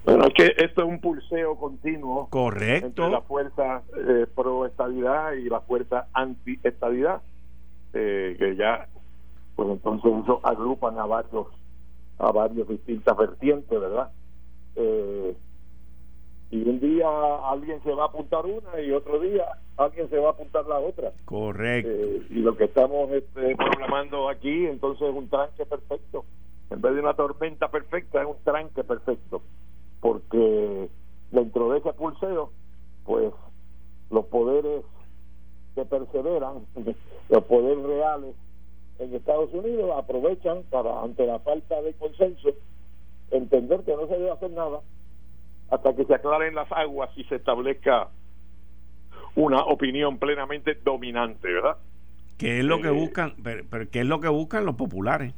Bueno, 0.04 0.26
es 0.26 0.34
que 0.34 0.54
esto 0.64 0.82
es 0.82 0.88
un 0.88 1.00
pulseo 1.00 1.56
continuo. 1.56 2.28
Correcto. 2.30 2.88
Entre 2.88 3.10
la 3.10 3.22
fuerza 3.22 3.82
eh, 3.98 4.28
pro-estabilidad 4.36 5.32
y 5.34 5.50
la 5.50 5.62
fuerza 5.62 6.08
anti-estabilidad. 6.14 7.22
Eh, 7.94 8.36
que 8.38 8.58
ya, 8.58 8.90
pues 9.56 9.70
entonces 9.70 10.12
eso 10.22 10.42
agrupan 10.44 11.00
a 11.00 11.06
varios, 11.06 11.48
a 12.20 12.30
varios 12.34 12.68
distintas 12.68 13.16
vertientes, 13.16 13.80
¿verdad? 13.80 14.12
Eh, 14.76 15.36
y 16.52 16.68
un 16.70 16.80
día 16.80 17.08
alguien 17.50 17.82
se 17.84 17.92
va 17.94 18.04
a 18.04 18.08
apuntar 18.08 18.46
una 18.46 18.80
y 18.80 18.92
otro 18.92 19.20
día 19.20 19.46
alguien 19.78 20.10
se 20.10 20.18
va 20.18 20.30
a 20.30 20.32
apuntar 20.32 20.66
la 20.68 20.80
otra. 20.80 21.12
Correcto. 21.26 21.90
Eh, 21.92 22.28
y 22.30 22.36
lo 22.36 22.56
que 22.56 22.66
estamos 22.66 23.12
este, 23.12 23.56
programando 23.56 24.30
aquí, 24.30 24.66
entonces 24.68 25.10
es 25.10 25.16
un 25.16 25.30
tranque 25.30 25.66
perfecto. 25.66 26.26
En 26.70 26.82
vez 26.82 26.94
de 26.94 27.02
una 27.02 27.14
tormenta 27.14 27.70
perfecta, 27.70 28.22
es 28.22 28.28
un 28.28 28.44
tranque 28.44 28.84
perfecto 28.84 29.42
porque 30.06 30.88
dentro 31.32 31.72
de 31.72 31.80
ese 31.80 31.92
pulseo, 31.94 32.52
pues 33.06 33.34
los 34.12 34.26
poderes 34.26 34.84
que 35.74 35.84
perseveran, 35.84 36.64
los 37.30 37.44
poderes 37.46 37.84
reales 37.84 38.36
en 39.00 39.16
Estados 39.16 39.52
Unidos 39.52 39.92
aprovechan 39.98 40.62
para, 40.70 41.02
ante 41.02 41.26
la 41.26 41.40
falta 41.40 41.82
de 41.82 41.94
consenso, 41.96 42.50
entender 43.32 43.82
que 43.82 43.96
no 43.96 44.06
se 44.06 44.14
debe 44.14 44.30
hacer 44.30 44.52
nada 44.52 44.82
hasta 45.70 45.96
que 45.96 46.06
se 46.06 46.16
aclaren 46.16 46.56
las 46.56 46.72
aguas 46.72 47.10
y 47.16 47.24
se 47.26 47.36
establezca 47.36 48.10
una 49.36 49.64
opinión 49.64 50.18
plenamente 50.18 50.76
dominante, 50.84 51.52
¿verdad? 51.52 51.78
¿Qué 52.38 52.60
es 52.60 52.66
lo 52.66 52.82
que 52.82 52.90
eh, 52.90 52.92
buscan? 52.92 53.34
pero, 53.44 53.90
¿Qué 53.90 54.02
es 54.02 54.06
lo 54.06 54.20
que 54.20 54.28
buscan 54.28 54.66
los 54.66 54.76
populares? 54.76 55.34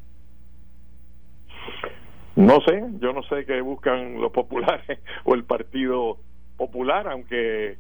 No 2.36 2.62
sé, 2.62 2.84
yo 3.00 3.14
no 3.14 3.24
sé 3.24 3.46
qué 3.46 3.62
buscan 3.62 4.22
los 4.22 4.32
populares 4.32 5.00
o 5.24 5.34
el 5.34 5.44
Partido 5.44 6.20
Popular, 6.56 7.08
aunque 7.08 7.78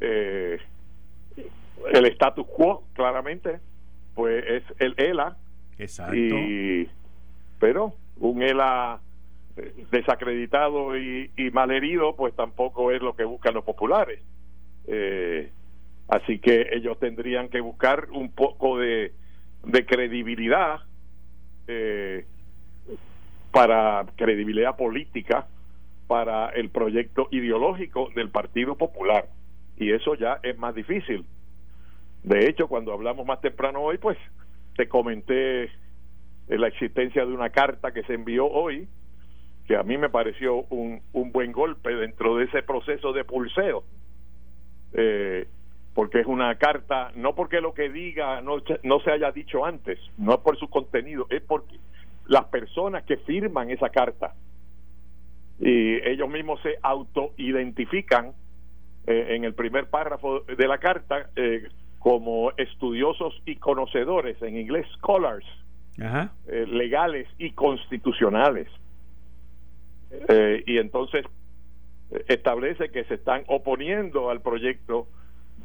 eh, 0.00 0.58
el 1.92 2.06
status 2.06 2.46
quo, 2.46 2.84
claramente, 2.94 3.60
pues 4.14 4.44
es 4.46 4.62
el 4.78 4.94
ELA. 4.98 5.36
Exacto. 5.78 6.14
pero 7.58 7.94
un 8.18 8.42
ELA 8.42 9.00
desacreditado 9.90 10.96
y, 10.96 11.30
y 11.36 11.50
malherido, 11.50 12.16
pues 12.16 12.34
tampoco 12.34 12.90
es 12.90 13.02
lo 13.02 13.14
que 13.14 13.24
buscan 13.24 13.54
los 13.54 13.64
populares. 13.64 14.20
Eh, 14.86 15.50
así 16.08 16.38
que 16.38 16.68
ellos 16.72 16.98
tendrían 16.98 17.48
que 17.48 17.60
buscar 17.60 18.08
un 18.12 18.32
poco 18.32 18.78
de, 18.78 19.12
credibilidad. 19.86 20.80
Eh, 21.66 22.26
para 23.52 24.06
credibilidad 24.16 24.76
política 24.76 25.48
para 26.06 26.50
el 26.50 26.70
proyecto 26.70 27.28
ideológico 27.30 28.10
del 28.14 28.30
Partido 28.30 28.76
Popular. 28.76 29.26
Y 29.76 29.92
eso 29.92 30.14
ya 30.14 30.40
es 30.42 30.58
más 30.58 30.74
difícil. 30.74 31.24
De 32.22 32.48
hecho, 32.48 32.68
cuando 32.68 32.92
hablamos 32.92 33.26
más 33.26 33.40
temprano 33.40 33.80
hoy, 33.80 33.98
pues 33.98 34.18
te 34.76 34.88
comenté 34.88 35.70
la 36.48 36.68
existencia 36.68 37.24
de 37.24 37.32
una 37.32 37.50
carta 37.50 37.92
que 37.92 38.02
se 38.02 38.14
envió 38.14 38.46
hoy, 38.46 38.88
que 39.70 39.76
a 39.76 39.84
mí 39.84 39.96
me 39.96 40.08
pareció 40.08 40.64
un, 40.70 41.00
un 41.12 41.30
buen 41.30 41.52
golpe 41.52 41.94
dentro 41.94 42.34
de 42.34 42.46
ese 42.46 42.60
proceso 42.64 43.12
de 43.12 43.22
pulseo. 43.22 43.84
Eh, 44.94 45.46
porque 45.94 46.18
es 46.18 46.26
una 46.26 46.56
carta, 46.56 47.12
no 47.14 47.36
porque 47.36 47.60
lo 47.60 47.72
que 47.72 47.88
diga 47.88 48.40
no, 48.40 48.56
no 48.82 48.98
se 48.98 49.12
haya 49.12 49.30
dicho 49.30 49.64
antes, 49.64 50.00
no 50.18 50.34
es 50.34 50.40
por 50.40 50.58
su 50.58 50.68
contenido, 50.68 51.28
es 51.30 51.40
porque 51.42 51.76
las 52.26 52.46
personas 52.46 53.04
que 53.04 53.18
firman 53.18 53.70
esa 53.70 53.90
carta 53.90 54.34
y 55.60 56.02
ellos 56.02 56.28
mismos 56.28 56.60
se 56.62 56.76
autoidentifican 56.82 58.32
eh, 59.06 59.36
en 59.36 59.44
el 59.44 59.54
primer 59.54 59.88
párrafo 59.88 60.40
de 60.40 60.66
la 60.66 60.78
carta 60.78 61.30
eh, 61.36 61.68
como 62.00 62.50
estudiosos 62.56 63.40
y 63.46 63.54
conocedores, 63.54 64.42
en 64.42 64.58
inglés 64.58 64.88
scholars, 64.96 65.46
eh, 65.96 66.66
legales 66.66 67.28
y 67.38 67.52
constitucionales. 67.52 68.66
Y 70.66 70.78
entonces 70.78 71.24
establece 72.26 72.90
que 72.90 73.04
se 73.04 73.14
están 73.14 73.44
oponiendo 73.46 74.30
al 74.30 74.40
proyecto 74.40 75.06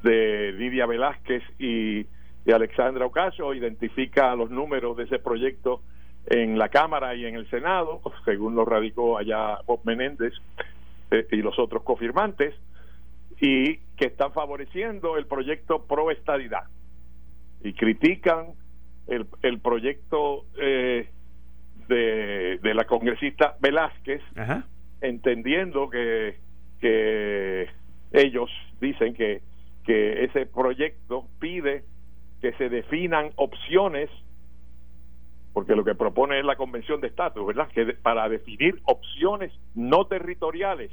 de 0.03 0.51
Lidia 0.53 0.85
Velázquez 0.85 1.43
y, 1.57 2.05
y 2.45 2.51
Alexandra 2.51 3.05
Ocasio, 3.05 3.53
identifica 3.53 4.35
los 4.35 4.51
números 4.51 4.97
de 4.97 5.05
ese 5.05 5.19
proyecto 5.19 5.81
en 6.27 6.57
la 6.57 6.69
Cámara 6.69 7.15
y 7.15 7.25
en 7.25 7.35
el 7.35 7.49
Senado, 7.49 8.01
según 8.23 8.55
lo 8.55 8.65
radicó 8.65 9.17
allá 9.17 9.59
Bob 9.65 9.81
Menéndez, 9.83 10.33
eh, 11.11 11.27
y 11.31 11.37
los 11.37 11.57
otros 11.59 11.83
cofirmantes 11.83 12.55
y 13.39 13.77
que 13.97 14.05
están 14.05 14.31
favoreciendo 14.31 15.17
el 15.17 15.27
proyecto 15.27 15.85
pro 15.85 16.09
estadidad. 16.09 16.63
Y 17.63 17.73
critican 17.73 18.53
el, 19.07 19.27
el 19.43 19.59
proyecto 19.59 20.45
eh, 20.59 21.09
de, 21.87 22.59
de, 22.61 22.73
la 22.73 22.85
congresista 22.85 23.55
Velázquez 23.59 24.21
entendiendo 25.01 25.89
que, 25.89 26.37
que 26.79 27.69
ellos 28.11 28.49
dicen 28.79 29.13
que, 29.13 29.41
que 29.85 30.23
ese 30.23 30.45
proyecto 30.45 31.27
pide 31.39 31.83
que 32.41 32.53
se 32.53 32.69
definan 32.69 33.31
opciones 33.35 34.09
porque 35.55 35.73
lo 35.73 35.85
que 35.85 35.95
propone 35.95 36.37
es 36.37 36.45
la 36.45 36.57
Convención 36.57 36.99
de 36.99 37.07
Estatus, 37.07 37.47
¿verdad? 37.47 37.69
Que 37.69 37.85
para 37.93 38.27
definir 38.27 38.81
opciones 38.83 39.53
no 39.73 40.05
territoriales 40.05 40.91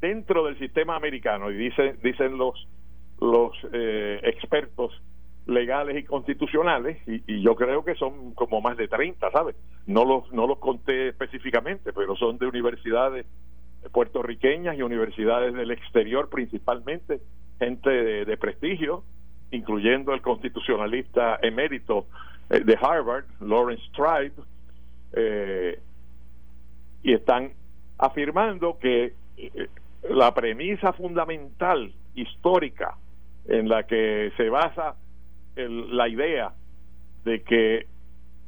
dentro 0.00 0.46
del 0.46 0.56
sistema 0.60 0.94
americano, 0.94 1.50
y 1.50 1.56
dicen, 1.56 1.98
dicen 2.00 2.38
los, 2.38 2.68
los 3.20 3.52
eh, 3.72 4.20
expertos 4.22 4.92
legales 5.46 5.96
y 5.96 6.04
constitucionales, 6.04 6.98
y, 7.06 7.42
yo 7.42 7.56
creo 7.56 7.84
que 7.84 7.94
son 7.94 8.34
como 8.34 8.60
más 8.60 8.76
de 8.76 8.88
30, 8.88 9.30
¿sabes? 9.30 9.56
No 9.86 10.04
los, 10.04 10.32
no 10.32 10.46
los 10.46 10.58
conté 10.58 11.08
específicamente, 11.08 11.92
pero 11.92 12.16
son 12.16 12.38
de 12.38 12.46
universidades 12.46 13.26
puertorriqueñas 13.92 14.76
y 14.76 14.82
universidades 14.82 15.54
del 15.54 15.70
exterior 15.70 16.28
principalmente, 16.28 17.20
gente 17.58 17.90
de 17.90 18.36
prestigio, 18.36 19.02
incluyendo 19.50 20.12
el 20.14 20.22
constitucionalista 20.22 21.38
emérito 21.42 22.06
eh, 22.50 22.60
de 22.60 22.78
Harvard, 22.80 23.24
Lawrence 23.40 23.84
Tribe, 23.92 24.32
eh, 25.12 25.80
y 27.02 27.14
están 27.14 27.52
afirmando 27.98 28.78
que 28.78 29.14
eh, 29.36 29.68
la 30.08 30.32
premisa 30.34 30.92
fundamental 30.92 31.92
histórica 32.14 32.96
en 33.46 33.68
la 33.68 33.84
que 33.84 34.32
se 34.36 34.48
basa 34.48 34.94
la 35.68 36.08
idea 36.08 36.52
de 37.24 37.42
que 37.42 37.86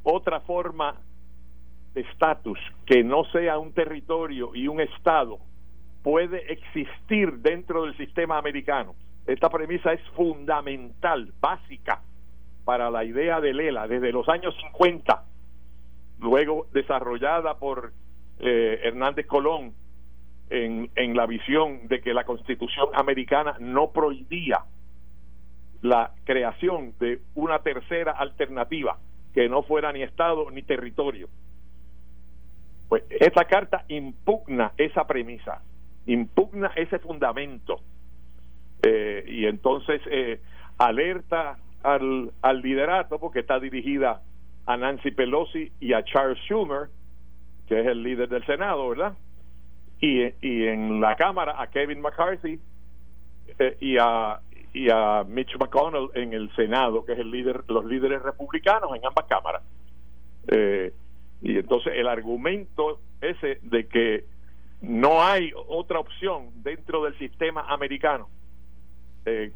otra 0.03 0.41
forma 0.41 0.95
de 1.93 2.01
estatus 2.01 2.59
que 2.85 3.03
no 3.03 3.23
sea 3.25 3.57
un 3.57 3.73
territorio 3.73 4.55
y 4.55 4.67
un 4.67 4.81
estado 4.81 5.39
puede 6.01 6.51
existir 6.51 7.33
dentro 7.37 7.83
del 7.83 7.95
sistema 7.97 8.37
americano. 8.37 8.95
Esta 9.25 9.49
premisa 9.49 9.93
es 9.93 10.01
fundamental, 10.15 11.33
básica 11.39 12.01
para 12.65 12.89
la 12.89 13.05
idea 13.05 13.39
de 13.39 13.53
Lela 13.53 13.87
desde 13.87 14.11
los 14.11 14.27
años 14.27 14.55
50, 14.71 15.23
luego 16.19 16.67
desarrollada 16.73 17.57
por 17.57 17.93
eh, 18.39 18.81
Hernández 18.83 19.27
Colón 19.27 19.73
en, 20.49 20.89
en 20.95 21.15
la 21.15 21.25
visión 21.25 21.87
de 21.87 22.01
que 22.01 22.13
la 22.13 22.25
constitución 22.25 22.89
americana 22.93 23.55
no 23.59 23.91
prohibía 23.91 24.59
la 25.83 26.11
creación 26.23 26.93
de 26.99 27.19
una 27.35 27.59
tercera 27.59 28.13
alternativa 28.13 28.97
que 29.33 29.49
no 29.49 29.63
fuera 29.63 29.91
ni 29.91 30.01
Estado 30.01 30.49
ni 30.49 30.63
territorio. 30.63 31.27
Pues 32.87 33.03
esta 33.09 33.45
carta 33.45 33.83
impugna 33.89 34.71
esa 34.77 35.05
premisa, 35.05 35.61
impugna 36.05 36.71
ese 36.75 36.99
fundamento 36.99 37.81
eh, 38.81 39.25
y 39.27 39.45
entonces 39.45 40.01
eh, 40.09 40.39
alerta 40.77 41.57
al, 41.83 42.31
al 42.41 42.61
liderato 42.61 43.19
porque 43.19 43.39
está 43.39 43.59
dirigida 43.59 44.21
a 44.65 44.77
Nancy 44.77 45.11
Pelosi 45.11 45.69
y 45.81 45.91
a 45.91 46.03
Charles 46.05 46.39
Schumer, 46.45 46.87
que 47.67 47.81
es 47.81 47.87
el 47.87 48.03
líder 48.03 48.29
del 48.29 48.45
Senado, 48.45 48.87
¿verdad? 48.87 49.17
Y, 49.99 50.21
y 50.41 50.67
en 50.67 51.01
la 51.01 51.17
Cámara 51.17 51.61
a 51.61 51.67
Kevin 51.67 51.99
McCarthy 51.99 52.57
eh, 53.59 53.77
y 53.81 53.97
a 53.97 54.39
y 54.73 54.89
a 54.89 55.23
Mitch 55.23 55.55
McConnell 55.59 56.09
en 56.15 56.33
el 56.33 56.53
Senado, 56.55 57.05
que 57.05 57.13
es 57.13 57.19
el 57.19 57.29
líder, 57.29 57.63
los 57.67 57.85
líderes 57.85 58.21
republicanos 58.21 58.95
en 58.95 59.05
ambas 59.05 59.25
cámaras. 59.25 59.61
Eh, 60.47 60.91
y 61.41 61.57
entonces 61.57 61.93
el 61.95 62.07
argumento 62.07 62.99
ese 63.21 63.59
de 63.61 63.87
que 63.87 64.25
no 64.81 65.23
hay 65.23 65.51
otra 65.67 65.99
opción 65.99 66.49
dentro 66.63 67.03
del 67.03 67.17
sistema 67.17 67.61
americano 67.69 68.27
eh, 69.25 69.53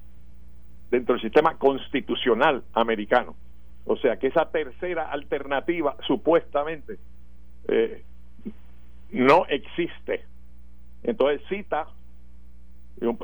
dentro 0.89 1.15
del 1.15 1.21
sistema 1.21 1.57
constitucional 1.57 2.63
americano. 2.73 3.35
O 3.85 3.97
sea 3.97 4.17
que 4.17 4.27
esa 4.27 4.49
tercera 4.51 5.11
alternativa 5.11 5.97
supuestamente 6.05 6.97
eh, 7.67 8.03
no 9.11 9.45
existe. 9.47 10.23
Entonces 11.03 11.41
cita, 11.49 11.87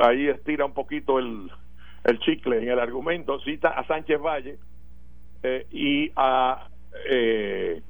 ahí 0.01 0.27
estira 0.27 0.65
un 0.65 0.73
poquito 0.73 1.19
el, 1.19 1.49
el 2.03 2.19
chicle 2.19 2.61
en 2.61 2.69
el 2.69 2.79
argumento, 2.79 3.39
cita 3.41 3.69
a 3.69 3.85
Sánchez 3.87 4.19
Valle 4.19 4.57
eh, 5.43 5.65
y 5.71 6.11
a 6.15 6.67
eh, 7.09 7.81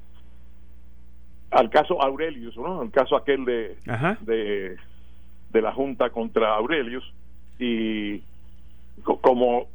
al 1.50 1.70
caso 1.70 2.02
Aurelius, 2.02 2.56
¿no? 2.56 2.82
El 2.82 2.90
caso 2.90 3.16
aquel 3.16 3.44
de, 3.44 3.76
de, 4.22 4.76
de 5.50 5.62
la 5.62 5.72
Junta 5.72 6.10
contra 6.10 6.54
Aurelius 6.56 7.04
y 7.58 8.22
como 9.20 9.68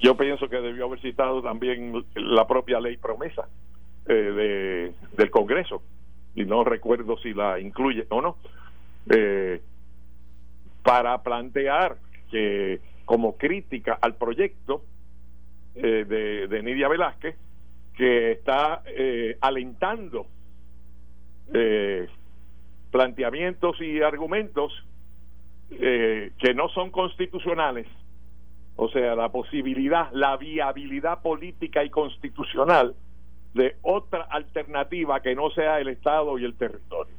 yo 0.00 0.16
pienso 0.16 0.48
que 0.48 0.56
debió 0.56 0.86
haber 0.86 1.00
citado 1.00 1.42
también 1.42 2.04
la 2.14 2.46
propia 2.46 2.80
ley 2.80 2.96
promesa 2.96 3.48
eh, 4.06 4.12
de, 4.12 4.94
del 5.16 5.30
Congreso 5.30 5.82
y 6.34 6.44
no 6.44 6.64
recuerdo 6.64 7.18
si 7.18 7.34
la 7.34 7.58
incluye 7.60 8.06
o 8.10 8.20
no 8.20 8.36
eh, 9.10 9.60
para 10.82 11.22
plantear 11.22 11.96
que 12.30 12.80
como 13.06 13.38
crítica 13.38 13.98
al 14.00 14.16
proyecto 14.16 14.82
eh, 15.74 16.04
de, 16.06 16.48
de, 16.48 16.62
Nidia 16.62 16.88
Velázquez 16.88 17.36
que 17.96 18.32
está 18.32 18.82
alentando 19.40 20.26
planteamientos 22.90 23.80
y 23.80 24.02
argumentos 24.02 24.84
que 25.70 26.54
no 26.54 26.68
son 26.68 26.90
constitucionales 26.90 27.86
o 28.76 28.88
sea, 28.90 29.14
la 29.14 29.30
posibilidad, 29.30 30.10
la 30.12 30.36
viabilidad 30.36 31.22
política 31.22 31.82
y 31.82 31.90
constitucional 31.90 32.94
de 33.54 33.76
otra 33.82 34.22
alternativa 34.22 35.20
que 35.20 35.34
no 35.34 35.50
sea 35.50 35.80
el 35.80 35.88
Estado 35.88 36.38
y 36.38 36.44
el 36.44 36.54
territorio. 36.54 37.14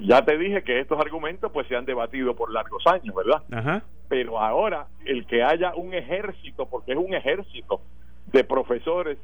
Ya 0.00 0.24
te 0.24 0.36
dije 0.38 0.62
que 0.62 0.80
estos 0.80 1.00
argumentos 1.00 1.50
pues 1.52 1.66
se 1.66 1.76
han 1.76 1.84
debatido 1.84 2.34
por 2.36 2.52
largos 2.52 2.86
años, 2.86 3.14
¿verdad? 3.14 3.82
Pero 4.08 4.38
ahora 4.40 4.86
el 5.04 5.26
que 5.26 5.42
haya 5.42 5.74
un 5.74 5.94
ejército, 5.94 6.66
porque 6.66 6.92
es 6.92 6.98
un 6.98 7.14
ejército 7.14 7.80
de 8.26 8.44
profesores 8.44 9.18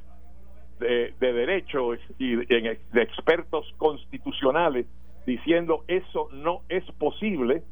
de, 0.79 1.15
de 1.21 1.33
derecho 1.33 1.95
y 2.19 2.37
de, 2.37 2.81
de 2.93 3.03
expertos 3.03 3.73
constitucionales 3.77 4.87
diciendo 5.27 5.85
eso 5.89 6.29
no 6.33 6.63
es 6.69 6.85
posible, 6.93 7.63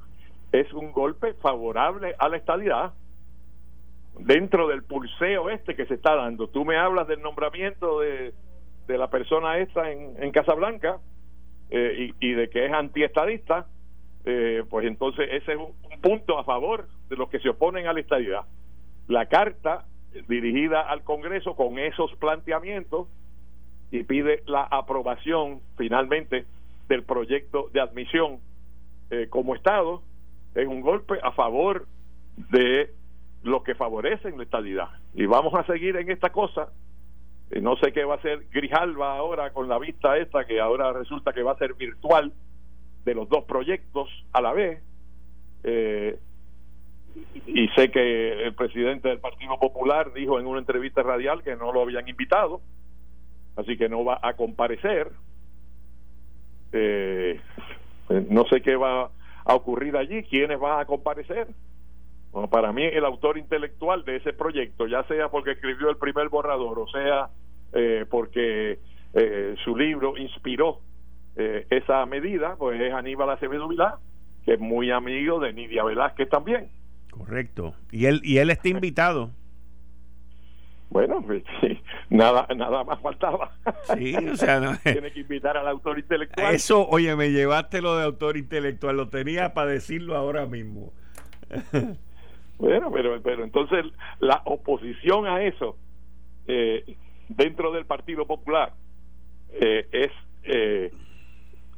es 0.52 0.72
un 0.72 0.92
golpe 0.92 1.34
favorable 1.34 2.14
a 2.18 2.28
la 2.28 2.36
estabilidad 2.36 2.92
dentro 4.18 4.68
del 4.68 4.82
pulseo 4.82 5.50
este 5.50 5.74
que 5.74 5.86
se 5.86 5.94
está 5.94 6.14
dando. 6.14 6.48
Tú 6.48 6.64
me 6.64 6.76
hablas 6.76 7.08
del 7.08 7.22
nombramiento 7.22 8.00
de, 8.00 8.34
de 8.86 8.98
la 8.98 9.08
persona 9.08 9.58
esta 9.58 9.90
en, 9.90 10.14
en 10.22 10.30
Casablanca 10.30 10.98
eh, 11.74 12.12
y, 12.20 12.32
de 12.34 12.50
que 12.50 12.66
es 12.66 12.72
antiestadista, 12.72 13.66
eh, 14.26 14.62
pues 14.68 14.86
entonces 14.86 15.26
ese 15.32 15.52
es 15.52 15.58
un, 15.58 15.72
punto 16.02 16.38
a 16.38 16.44
favor 16.44 16.86
de 17.08 17.16
los 17.16 17.30
que 17.30 17.38
se 17.38 17.48
oponen 17.48 17.86
a 17.86 17.94
la 17.94 18.00
estadidad. 18.00 18.42
La 19.08 19.26
carta 19.26 19.86
dirigida 20.28 20.82
al 20.82 21.02
Congreso 21.02 21.56
con 21.56 21.78
esos 21.78 22.14
planteamientos 22.16 23.08
y 23.90 24.02
pide 24.02 24.42
la 24.46 24.64
aprobación 24.64 25.60
finalmente 25.78 26.44
del 26.88 27.04
proyecto 27.04 27.70
de 27.72 27.80
admisión 27.80 28.40
eh, 29.10 29.28
como 29.30 29.54
Estado 29.54 30.02
es 30.54 30.66
un 30.66 30.82
golpe 30.82 31.20
a 31.22 31.32
favor 31.32 31.86
de 32.50 32.90
los 33.44 33.62
que 33.62 33.74
favorecen 33.74 34.36
la 34.36 34.42
estabilidad. 34.44 34.88
Y 35.14 35.24
vamos 35.24 35.54
a 35.54 35.64
seguir 35.64 35.96
en 35.96 36.10
esta 36.10 36.32
cosa. 36.32 36.68
Y 37.54 37.60
no 37.60 37.76
sé 37.76 37.92
qué 37.92 38.04
va 38.04 38.14
a 38.14 38.16
hacer 38.16 38.46
Grijalva 38.50 39.16
ahora 39.16 39.50
con 39.52 39.68
la 39.68 39.78
vista 39.78 40.16
esta, 40.16 40.46
que 40.46 40.60
ahora 40.60 40.92
resulta 40.92 41.32
que 41.32 41.42
va 41.42 41.52
a 41.52 41.58
ser 41.58 41.74
virtual 41.74 42.32
de 43.04 43.14
los 43.14 43.28
dos 43.28 43.44
proyectos 43.44 44.08
a 44.32 44.40
la 44.40 44.52
vez. 44.52 44.82
Eh, 45.64 46.18
y 47.46 47.68
sé 47.68 47.90
que 47.90 48.44
el 48.44 48.54
presidente 48.54 49.08
del 49.08 49.18
Partido 49.18 49.58
Popular 49.58 50.14
dijo 50.14 50.40
en 50.40 50.46
una 50.46 50.60
entrevista 50.60 51.02
radial 51.02 51.42
que 51.42 51.54
no 51.54 51.72
lo 51.72 51.82
habían 51.82 52.08
invitado, 52.08 52.62
así 53.56 53.76
que 53.76 53.88
no 53.88 54.02
va 54.02 54.18
a 54.22 54.32
comparecer. 54.32 55.10
Eh, 56.72 57.38
no 58.30 58.46
sé 58.46 58.62
qué 58.62 58.76
va 58.76 59.10
a 59.44 59.54
ocurrir 59.54 59.94
allí, 59.98 60.22
quiénes 60.22 60.58
van 60.58 60.80
a 60.80 60.86
comparecer. 60.86 61.48
Bueno, 62.32 62.48
para 62.48 62.72
mí 62.72 62.82
el 62.82 63.04
autor 63.04 63.36
intelectual 63.36 64.06
de 64.06 64.16
ese 64.16 64.32
proyecto, 64.32 64.86
ya 64.86 65.02
sea 65.04 65.28
porque 65.28 65.50
escribió 65.50 65.90
el 65.90 65.98
primer 65.98 66.30
borrador 66.30 66.78
o 66.78 66.88
sea 66.88 67.28
eh, 67.72 68.04
porque 68.08 68.78
eh, 69.14 69.54
su 69.64 69.76
libro 69.76 70.16
inspiró 70.16 70.80
eh, 71.36 71.66
esa 71.70 72.04
medida, 72.06 72.56
pues 72.56 72.80
es 72.80 72.92
Aníbal 72.92 73.30
Acevedo 73.30 73.68
Vilá, 73.68 73.98
que 74.44 74.54
es 74.54 74.60
muy 74.60 74.90
amigo 74.90 75.40
de 75.40 75.52
Nidia 75.52 75.84
Velázquez 75.84 76.28
también. 76.28 76.70
Correcto. 77.10 77.74
Y 77.90 78.06
él, 78.06 78.20
y 78.24 78.38
él 78.38 78.50
está 78.50 78.68
invitado. 78.68 79.30
Bueno, 80.90 81.22
pues, 81.26 81.42
nada, 82.10 82.46
nada 82.54 82.84
más 82.84 83.00
faltaba. 83.00 83.52
Sí, 83.94 84.14
o 84.14 84.36
sea, 84.36 84.78
tiene 84.82 85.10
que 85.10 85.20
invitar 85.20 85.56
al 85.56 85.66
autor 85.66 85.98
intelectual. 85.98 86.54
Eso, 86.54 86.86
oye, 86.86 87.16
me 87.16 87.30
llevaste 87.30 87.80
lo 87.80 87.96
de 87.96 88.04
autor 88.04 88.36
intelectual, 88.36 88.96
lo 88.96 89.08
tenía 89.08 89.54
para 89.54 89.70
decirlo 89.70 90.16
ahora 90.16 90.44
mismo. 90.44 90.92
bueno, 92.58 92.90
pero, 92.92 93.22
pero 93.22 93.44
entonces 93.44 93.86
la 94.20 94.42
oposición 94.44 95.26
a 95.26 95.42
eso 95.42 95.78
eh, 96.46 96.96
dentro 97.36 97.72
del 97.72 97.86
Partido 97.86 98.26
Popular 98.26 98.72
eh, 99.52 99.86
es 99.92 100.10
eh, 100.44 100.92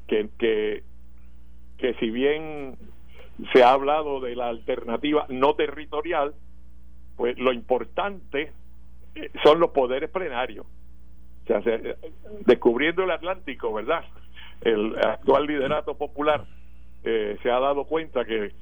que, 0.06 0.28
que, 0.38 0.82
que 1.78 1.94
si 1.94 2.10
bien 2.10 2.76
se 3.52 3.62
ha 3.62 3.72
hablado 3.72 4.20
de 4.20 4.36
la 4.36 4.48
alternativa 4.48 5.26
no 5.28 5.54
territorial, 5.54 6.34
pues 7.16 7.38
lo 7.38 7.52
importante 7.52 8.52
son 9.42 9.60
los 9.60 9.70
poderes 9.70 10.10
plenarios. 10.10 10.66
O 11.44 11.62
sea, 11.62 11.80
descubriendo 12.46 13.02
el 13.04 13.10
Atlántico, 13.10 13.72
¿verdad? 13.72 14.04
El 14.62 14.96
actual 14.98 15.46
liderato 15.46 15.94
popular 15.96 16.46
eh, 17.04 17.36
se 17.42 17.50
ha 17.50 17.60
dado 17.60 17.84
cuenta 17.84 18.24
que 18.24 18.52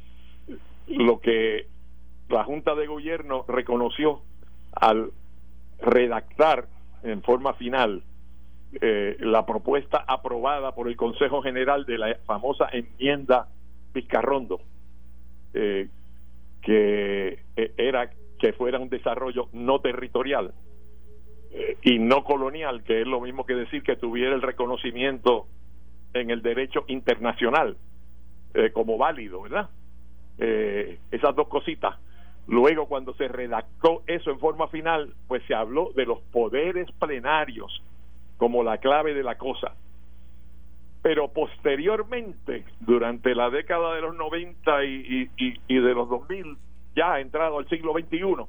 lo 0.88 1.20
que 1.20 1.66
la 2.28 2.44
Junta 2.44 2.74
de 2.74 2.86
Gobierno 2.86 3.44
reconoció 3.46 4.22
al 4.72 5.12
redactar 5.80 6.66
en 7.02 7.22
forma 7.22 7.54
final 7.54 8.02
eh, 8.80 9.16
la 9.20 9.44
propuesta 9.44 10.04
aprobada 10.06 10.74
por 10.74 10.88
el 10.88 10.96
Consejo 10.96 11.42
General 11.42 11.84
de 11.84 11.98
la 11.98 12.14
famosa 12.26 12.68
enmienda 12.72 13.48
Pizcarrondo, 13.92 14.60
eh, 15.54 15.88
que 16.62 17.40
era 17.76 18.10
que 18.38 18.52
fuera 18.54 18.78
un 18.78 18.88
desarrollo 18.88 19.48
no 19.52 19.80
territorial 19.80 20.52
eh, 21.52 21.76
y 21.82 21.98
no 21.98 22.24
colonial, 22.24 22.82
que 22.82 23.02
es 23.02 23.06
lo 23.06 23.20
mismo 23.20 23.44
que 23.44 23.54
decir 23.54 23.82
que 23.82 23.96
tuviera 23.96 24.34
el 24.34 24.42
reconocimiento 24.42 25.46
en 26.14 26.30
el 26.30 26.42
derecho 26.42 26.84
internacional 26.88 27.76
eh, 28.54 28.70
como 28.72 28.98
válido, 28.98 29.42
¿verdad? 29.42 29.68
Eh, 30.38 30.98
esas 31.10 31.36
dos 31.36 31.48
cositas. 31.48 31.96
Luego, 32.48 32.86
cuando 32.86 33.14
se 33.14 33.28
redactó 33.28 34.02
eso 34.06 34.30
en 34.30 34.38
forma 34.38 34.68
final, 34.68 35.14
pues 35.28 35.42
se 35.46 35.54
habló 35.54 35.92
de 35.94 36.06
los 36.06 36.20
poderes 36.32 36.90
plenarios 36.92 37.82
como 38.36 38.64
la 38.64 38.78
clave 38.78 39.14
de 39.14 39.22
la 39.22 39.38
cosa. 39.38 39.74
Pero 41.02 41.28
posteriormente, 41.28 42.64
durante 42.80 43.34
la 43.34 43.50
década 43.50 43.94
de 43.94 44.00
los 44.00 44.16
90 44.16 44.84
y, 44.84 45.28
de 45.68 45.94
los 45.94 46.08
2000, 46.08 46.56
ya 46.96 47.20
entrado 47.20 47.58
al 47.58 47.68
siglo 47.68 47.92
XXI, 47.92 48.44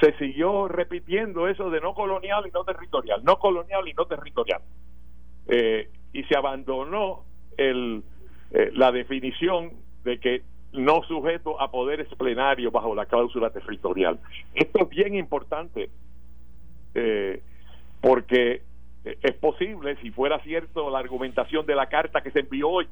se 0.00 0.16
siguió 0.18 0.68
repitiendo 0.68 1.48
eso 1.48 1.70
de 1.70 1.80
no 1.80 1.94
colonial 1.94 2.44
y 2.46 2.50
no 2.50 2.64
territorial, 2.64 3.22
no 3.24 3.38
colonial 3.38 3.86
y 3.86 3.94
no 3.94 4.06
territorial. 4.06 4.62
Eh, 5.46 5.88
y 6.12 6.24
se 6.24 6.36
abandonó 6.36 7.24
el, 7.56 8.02
eh, 8.50 8.70
la 8.72 8.90
definición 8.90 9.72
de 10.04 10.18
que 10.18 10.42
no 10.72 11.02
sujeto 11.02 11.60
a 11.60 11.70
poderes 11.70 12.08
plenarios 12.16 12.72
bajo 12.72 12.94
la 12.94 13.06
cláusula 13.06 13.50
territorial. 13.50 14.18
Esto 14.54 14.82
es 14.82 14.88
bien 14.88 15.14
importante 15.14 15.90
eh, 16.94 17.42
porque 18.00 18.62
es 19.04 19.34
posible, 19.34 19.96
si 20.02 20.10
fuera 20.10 20.38
cierto 20.40 20.90
la 20.90 20.98
argumentación 20.98 21.66
de 21.66 21.74
la 21.74 21.88
carta 21.88 22.22
que 22.22 22.30
se 22.30 22.40
envió 22.40 22.68
hoy, 22.68 22.88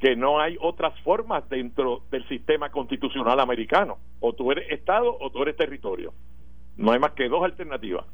que 0.00 0.16
no 0.16 0.40
hay 0.40 0.56
otras 0.60 0.98
formas 1.00 1.48
dentro 1.48 2.02
del 2.10 2.26
sistema 2.28 2.70
constitucional 2.70 3.40
americano. 3.40 3.98
O 4.20 4.32
tú 4.32 4.52
eres 4.52 4.70
Estado 4.70 5.16
o 5.18 5.30
tú 5.30 5.42
eres 5.42 5.56
territorio. 5.56 6.12
No 6.76 6.92
hay 6.92 7.00
más 7.00 7.12
que 7.12 7.28
dos 7.28 7.42
alternativas. 7.42 8.04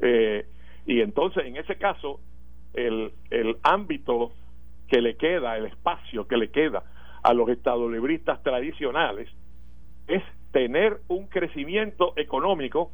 Eh, 0.00 0.46
y 0.86 1.00
entonces, 1.00 1.44
en 1.44 1.56
ese 1.56 1.76
caso, 1.76 2.20
el, 2.72 3.12
el 3.30 3.58
ámbito 3.62 4.32
que 4.88 5.02
le 5.02 5.16
queda, 5.16 5.58
el 5.58 5.66
espacio 5.66 6.26
que 6.26 6.38
le 6.38 6.50
queda 6.50 6.84
a 7.28 7.34
los 7.34 7.50
estadolibristas 7.50 8.42
tradicionales 8.42 9.28
es 10.06 10.22
tener 10.50 11.00
un 11.08 11.26
crecimiento 11.26 12.14
económico, 12.16 12.90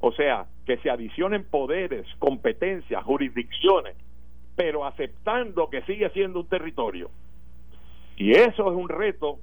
o 0.00 0.12
sea, 0.12 0.46
que 0.64 0.78
se 0.78 0.88
adicionen 0.88 1.44
poderes, 1.44 2.06
competencias, 2.18 3.04
jurisdicciones 3.04 3.94
pero 4.58 4.84
aceptando 4.84 5.70
que 5.70 5.82
sigue 5.82 6.10
siendo 6.10 6.40
un 6.40 6.48
territorio. 6.48 7.10
Y 8.16 8.32
eso 8.32 8.68
es 8.68 8.76
un 8.76 8.88
reto, 8.88 9.38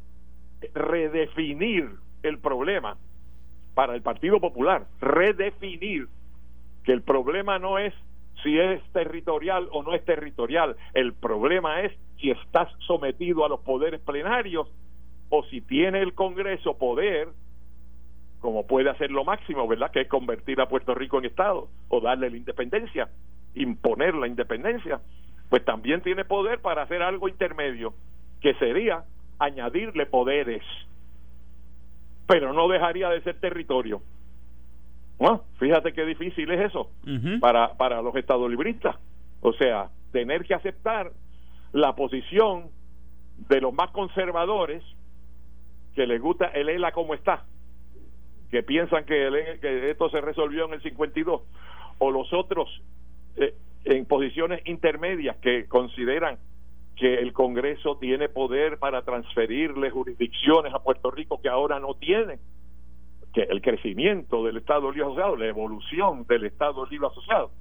redefinir 0.74 1.90
el 2.22 2.38
problema 2.40 2.98
para 3.76 3.96
el 3.96 4.02
Partido 4.02 4.42
Popular, 4.42 4.88
redefinir 5.00 6.10
que 6.84 6.92
el 6.92 7.02
problema 7.02 7.60
no 7.60 7.78
es 7.80 7.94
si 8.44 8.60
es 8.60 8.82
territorial 8.92 9.68
o 9.72 9.84
no 9.84 9.94
es 9.94 10.04
territorial, 10.06 10.76
el 10.94 11.14
problema 11.14 11.82
es 11.82 11.94
si 12.20 12.32
estás 12.32 12.70
sometido 12.86 13.46
a 13.46 13.50
los 13.50 13.62
poderes 13.62 14.02
plenarios 14.02 14.68
o 15.30 15.44
si 15.46 15.62
tiene 15.62 16.02
el 16.02 16.14
Congreso 16.14 16.78
poder, 16.78 17.30
como 18.40 18.68
puede 18.68 18.90
hacer 18.90 19.12
lo 19.12 19.24
máximo, 19.24 19.68
¿verdad? 19.68 19.92
Que 19.92 20.02
es 20.02 20.08
convertir 20.08 20.62
a 20.62 20.70
Puerto 20.70 20.94
Rico 20.94 21.18
en 21.18 21.26
Estado 21.26 21.68
o 21.90 22.02
darle 22.02 22.30
la 22.30 22.38
independencia 22.38 23.10
imponer 23.56 24.14
la 24.14 24.28
independencia, 24.28 25.00
pues 25.50 25.64
también 25.66 26.02
tiene 26.02 26.26
poder 26.26 26.60
para 26.60 26.84
hacer 26.84 27.02
algo 27.02 27.28
intermedio, 27.28 27.94
que 28.42 28.54
sería 28.56 29.04
añadirle 29.40 30.06
poderes, 30.06 30.64
pero 32.28 32.54
no 32.54 32.68
dejaría 32.68 33.10
de 33.10 33.22
ser 33.22 33.40
territorio. 33.40 34.02
Bueno, 35.18 35.44
fíjate 35.60 35.94
qué 35.94 36.06
difícil 36.06 36.52
es 36.52 36.72
eso 36.72 36.92
para, 37.40 37.74
para 37.78 38.02
los 38.02 38.16
estadolibristas. 38.16 38.96
O 39.42 39.54
sea, 39.54 39.90
tener 40.12 40.44
que 40.44 40.54
aceptar 40.54 41.12
la 41.72 41.96
posición 41.96 42.70
de 43.50 43.62
los 43.62 43.74
más 43.74 43.92
conservadores 43.92 44.84
que 45.96 46.06
les 46.06 46.22
gusta 46.22 46.48
el 46.48 46.70
ELA 46.70 46.92
como 46.92 47.14
está, 47.14 47.46
que 48.52 48.64
piensan 48.64 49.06
que, 49.06 49.28
el, 49.28 49.60
que 49.60 49.92
esto 49.92 50.10
se 50.10 50.22
resolvió 50.22 50.66
en 50.66 50.74
el 50.74 50.82
52, 50.82 51.42
o 52.00 52.12
los 52.12 52.32
otros 52.34 52.70
eh, 53.38 53.56
en 53.86 54.06
posiciones 54.06 54.62
intermedias 54.66 55.38
que 55.38 55.68
consideran 55.68 56.38
que 56.96 57.16
el 57.16 57.34
Congreso 57.34 57.98
tiene 57.98 58.30
poder 58.30 58.78
para 58.80 59.02
transferirle 59.04 59.90
jurisdicciones 59.90 60.74
a 60.74 60.80
Puerto 60.80 61.12
Rico 61.12 61.42
que 61.42 61.50
ahora 61.50 61.80
no 61.80 61.96
tiene, 61.96 62.40
que 63.36 63.42
el 63.42 63.62
crecimiento 63.62 64.46
del 64.46 64.58
Estado 64.58 64.90
Libre 64.90 65.08
Asociado, 65.08 65.36
la 65.36 65.48
evolución 65.48 66.26
del 66.26 66.46
Estado 66.46 66.86
Libre 66.86 67.08
Asociado, 67.08 67.52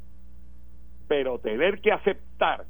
pero 1.08 1.40
tener 1.40 1.80
que 1.80 1.90
aceptar 1.90 2.64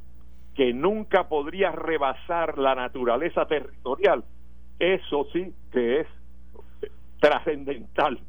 que 0.54 0.72
nunca 0.72 1.28
podría 1.28 1.70
rebasar 1.70 2.56
la 2.56 2.74
naturaleza 2.74 3.44
territorial, 3.46 4.24
eso 4.78 5.26
sí 5.34 5.52
que 5.70 6.00
es 6.00 6.06
trascendental. 7.20 8.20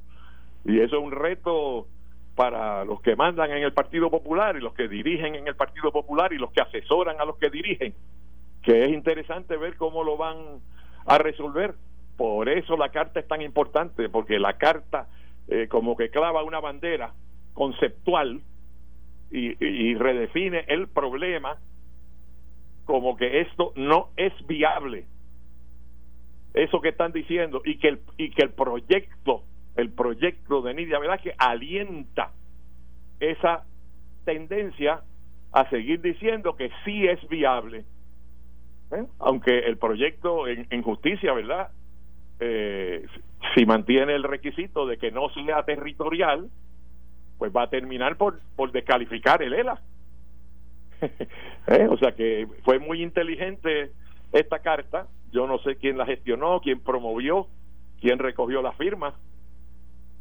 Y 0.65 0.81
eso 0.81 0.97
es 0.97 1.03
un 1.03 1.11
reto 1.11 1.88
para 2.35 2.83
los 2.83 2.99
que 3.01 3.15
mandan 3.15 3.51
en 3.51 3.63
el 3.63 3.71
Partido 3.71 4.11
Popular 4.11 4.57
y 4.57 4.59
los 4.59 4.73
que 4.73 4.89
dirigen 4.89 5.35
en 5.35 5.47
el 5.47 5.55
Partido 5.55 5.89
Popular 5.93 6.33
y 6.33 6.38
los 6.38 6.51
que 6.51 6.61
asesoran 6.61 7.21
a 7.21 7.25
los 7.25 7.38
que 7.38 7.49
dirigen, 7.49 7.93
que 8.61 8.83
es 8.83 8.89
interesante 8.89 9.55
ver 9.55 9.77
cómo 9.77 10.03
lo 10.03 10.17
van 10.17 10.59
a 11.05 11.17
resolver. 11.17 11.75
Por 12.17 12.49
eso 12.49 12.78
la 12.78 12.89
carta 12.89 13.19
es 13.19 13.28
tan 13.28 13.41
importante, 13.41 14.10
porque 14.10 14.39
la 14.39 14.58
carta 14.58 15.08
eh, 15.47 15.67
como 15.67 15.95
que 15.95 16.10
clava 16.10 16.43
una 16.43 16.60
bandera 16.60 17.13
conceptual 17.54 18.41
y, 19.32 19.63
y 19.63 19.95
redefine 19.95 20.65
el 20.67 20.88
problema 20.88 21.58
como 22.86 23.18
que 23.18 23.41
esto 23.41 23.74
no 23.76 24.09
es 24.16 24.34
viable. 24.47 25.05
Eso 26.53 26.80
que 26.80 26.89
están 26.89 27.11
diciendo 27.11 27.61
y 27.66 27.78
que 27.80 27.89
el, 27.89 27.99
y 28.18 28.32
que 28.32 28.43
el 28.43 28.51
proyecto 28.51 29.43
el 29.76 29.91
proyecto 29.91 30.61
de 30.61 30.74
Nidia 30.74 30.99
que 31.22 31.34
alienta 31.38 32.32
esa 33.20 33.66
tendencia 34.24 35.01
a 35.51 35.70
seguir 35.70 36.01
diciendo 36.01 36.55
que 36.55 36.70
sí 36.84 37.07
es 37.07 37.28
viable. 37.28 37.86
¿Eh? 38.91 39.05
Aunque 39.20 39.59
el 39.59 39.78
proyecto 39.78 40.47
en, 40.47 40.82
justicia, 40.82 41.34
¿verdad? 41.34 41.72
Eh, 42.39 43.05
si 43.55 43.65
mantiene 43.65 44.15
el 44.15 44.23
requisito 44.23 44.86
de 44.86 44.97
que 44.97 45.11
no 45.11 45.29
sea 45.29 45.63
territorial, 45.63 46.49
pues 47.38 47.51
va 47.55 47.63
a 47.63 47.69
terminar 47.69 48.17
por, 48.17 48.39
por 48.55 48.71
descalificar 48.71 49.41
el 49.41 49.53
ELA. 49.53 49.81
¿Eh? 51.67 51.88
O 51.89 51.97
sea 51.97 52.13
que 52.13 52.47
fue 52.63 52.79
muy 52.79 53.01
inteligente 53.01 53.91
esta 54.31 54.59
carta. 54.59 55.07
Yo 55.31 55.47
no 55.47 55.59
sé 55.59 55.75
quién 55.77 55.97
la 55.97 56.05
gestionó, 56.05 56.61
quién 56.61 56.79
promovió, 56.79 57.47
quién 57.99 58.19
recogió 58.19 58.61
la 58.61 58.71
firma, 58.73 59.15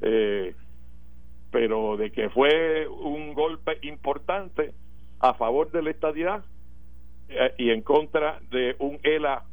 eh, 0.02 0.54
pero 1.50 1.96
de 1.96 2.10
que 2.10 2.30
fue 2.30 2.88
un 2.88 3.32
golpe 3.34 3.78
importante 3.82 4.72
a 5.20 5.34
favor 5.34 5.70
de 5.70 5.82
la 5.82 5.90
estadidad 5.90 6.44
eh, 7.28 7.54
y 7.58 7.70
en 7.70 7.82
contra 7.82 8.40
de 8.50 8.74
un 8.78 8.98
ELA 9.02 9.44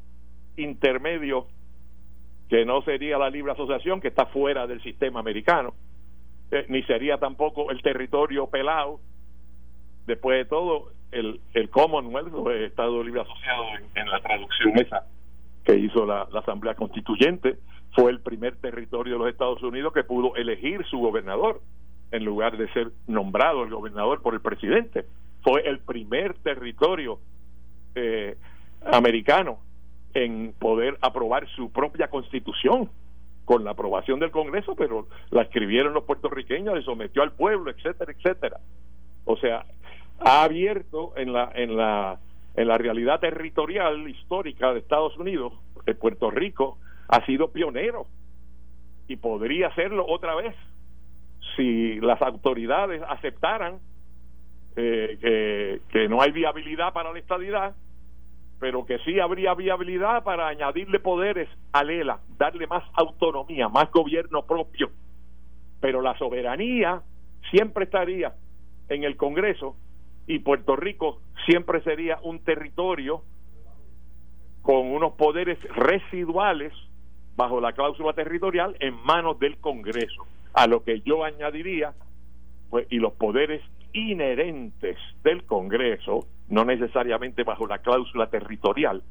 intermedio 0.58 1.48
que 2.52 2.66
no 2.66 2.82
sería 2.82 3.18
la 3.18 3.30
libre 3.30 3.54
asociación 3.54 4.02
que 4.02 4.10
está 4.10 4.26
fuera 4.26 4.68
del 4.68 4.84
sistema 4.84 5.22
americano 5.22 5.74
eh, 6.52 6.66
ni 6.68 6.84
sería 6.84 7.18
tampoco 7.18 7.72
el 7.72 7.82
territorio 7.82 8.48
pelado 8.48 9.00
después 10.06 10.40
de 10.40 10.44
todo 10.44 10.92
el, 11.14 11.40
el 11.54 11.70
Commonwealth 11.70 12.34
o 12.34 12.52
el 12.52 12.66
Estado 12.66 13.02
Libre 13.06 13.22
Asociado 13.22 13.64
en, 13.96 14.10
la 14.10 14.20
traducción 14.20 14.78
esa 14.78 15.06
que 15.64 15.76
hizo 15.78 16.06
la, 16.06 16.24
Asamblea 16.24 16.76
Constituyente 16.76 17.58
fue 17.96 18.12
el 18.12 18.20
primer 18.20 18.58
territorio 18.58 19.14
de 19.14 19.20
los 19.20 19.30
Estados 19.30 19.64
Unidos 19.64 19.94
que 19.94 20.04
pudo 20.04 20.36
elegir 20.36 20.86
su 20.88 20.98
gobernador 20.98 21.62
en 22.12 22.26
lugar 22.26 22.58
de 22.58 22.68
ser 22.74 22.92
nombrado 23.08 23.64
el 23.64 23.70
gobernador 23.70 24.22
por 24.22 24.34
el 24.34 24.42
presidente. 24.42 25.06
Fue 25.42 25.62
el 25.62 25.80
primer 25.80 26.34
territorio 26.40 27.20
eh, 27.96 28.36
americano 28.86 29.60
en 30.14 30.54
poder 30.58 30.98
aprobar 31.02 31.48
su 31.50 31.72
propia 31.72 32.10
constitución 32.10 32.90
con 33.46 33.64
la 33.64 33.72
aprobación 33.72 34.20
del 34.20 34.32
Congreso, 34.32 34.76
pero 34.76 35.08
la 35.30 35.44
escribieron 35.44 35.94
los 35.94 36.04
puertorriqueños, 36.04 36.76
le 36.76 36.84
sometió 36.84 37.22
al 37.24 37.34
pueblo, 37.34 37.72
etcétera, 37.72 38.12
etcétera. 38.12 38.60
O 39.26 39.38
sea, 39.38 39.66
ha 40.20 40.44
abierto 40.44 41.14
en 41.18 41.34
la 41.34 41.52
en 41.54 41.76
la 41.76 42.20
en 42.56 42.68
la 42.68 42.78
realidad 42.78 43.20
territorial 43.20 44.08
histórica 44.10 44.74
de 44.74 44.80
Estados 44.80 45.18
Unidos, 45.18 45.54
de 45.86 45.96
Puerto 45.96 46.30
Rico 46.30 46.78
ha 47.08 47.26
sido 47.26 47.52
pionero 47.52 48.08
y 49.08 49.18
podría 49.18 49.74
serlo 49.76 50.06
otra 50.08 50.36
vez 50.36 50.56
si 51.56 52.00
las 52.00 52.22
autoridades 52.22 53.02
aceptaran 53.08 53.80
eh, 54.76 55.18
que, 55.20 55.82
que 55.92 56.08
no 56.08 56.22
hay 56.22 56.32
viabilidad 56.32 56.94
para 56.94 57.12
la 57.12 57.20
estadidad 57.20 57.76
pero 58.62 58.86
que 58.86 59.00
sí 59.00 59.20
habría 59.20 59.56
viabilidad 59.56 60.24
para 60.24 60.48
añadirle 60.48 61.00
poderes 61.00 61.50
a 61.74 61.84
Lela, 61.84 62.20
darle 62.38 62.68
más 62.68 62.84
autonomía, 62.94 63.68
más 63.70 63.92
gobierno 63.92 64.46
propio. 64.46 64.92
Pero 65.80 66.00
la 66.00 66.16
soberanía 66.20 67.02
siempre 67.50 67.86
estaría 67.86 68.36
en 68.88 69.04
el 69.04 69.18
Congreso 69.18 69.76
y 70.28 70.38
Puerto 70.38 70.76
Rico 70.76 71.22
siempre 71.48 71.82
sería 71.82 72.20
un 72.22 72.44
territorio 72.44 73.24
con 74.62 74.92
unos 74.92 75.14
poderes 75.14 75.58
residuales 75.76 76.72
bajo 77.36 77.62
la 77.62 77.74
cláusula 77.74 78.14
territorial 78.14 78.78
en 78.80 78.94
manos 79.04 79.40
del 79.40 79.58
Congreso. 79.58 80.28
A 80.54 80.68
lo 80.68 80.84
que 80.84 81.02
yo 81.02 81.24
añadiría, 81.24 81.96
pues, 82.70 82.86
y 82.92 83.00
los 83.00 83.14
poderes 83.14 83.64
inherentes 83.92 84.98
del 85.24 85.46
Congreso, 85.46 86.28
no 86.52 86.66
necesariamente 86.66 87.44
bajo 87.44 87.66
la 87.66 87.80
cláusula 87.80 88.28
territorial, 88.28 89.02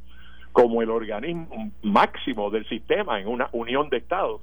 como 0.52 0.82
el 0.82 0.90
organismo 0.90 1.72
máximo 1.82 2.50
del 2.50 2.68
sistema 2.68 3.18
en 3.18 3.26
una 3.26 3.48
unión 3.52 3.88
de 3.88 3.96
estados. 3.96 4.42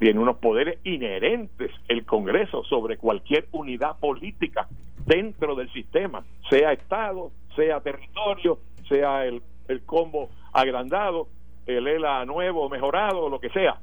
Tiene 0.00 0.20
unos 0.20 0.38
poderes 0.38 0.78
inherentes 0.84 1.70
el 1.88 2.04
Congreso 2.04 2.64
sobre 2.64 2.98
cualquier 2.98 3.46
unidad 3.52 3.98
política 3.98 4.68
dentro 5.06 5.54
del 5.54 5.72
sistema, 5.72 6.24
sea 6.50 6.72
Estado, 6.72 7.30
sea 7.54 7.80
territorio, 7.80 8.58
sea 8.88 9.24
el, 9.24 9.42
el 9.68 9.82
combo 9.84 10.30
agrandado, 10.52 11.28
el 11.66 11.86
ELA 11.86 12.24
nuevo, 12.24 12.68
mejorado, 12.68 13.28
lo 13.28 13.40
que 13.40 13.50
sea. 13.50 13.78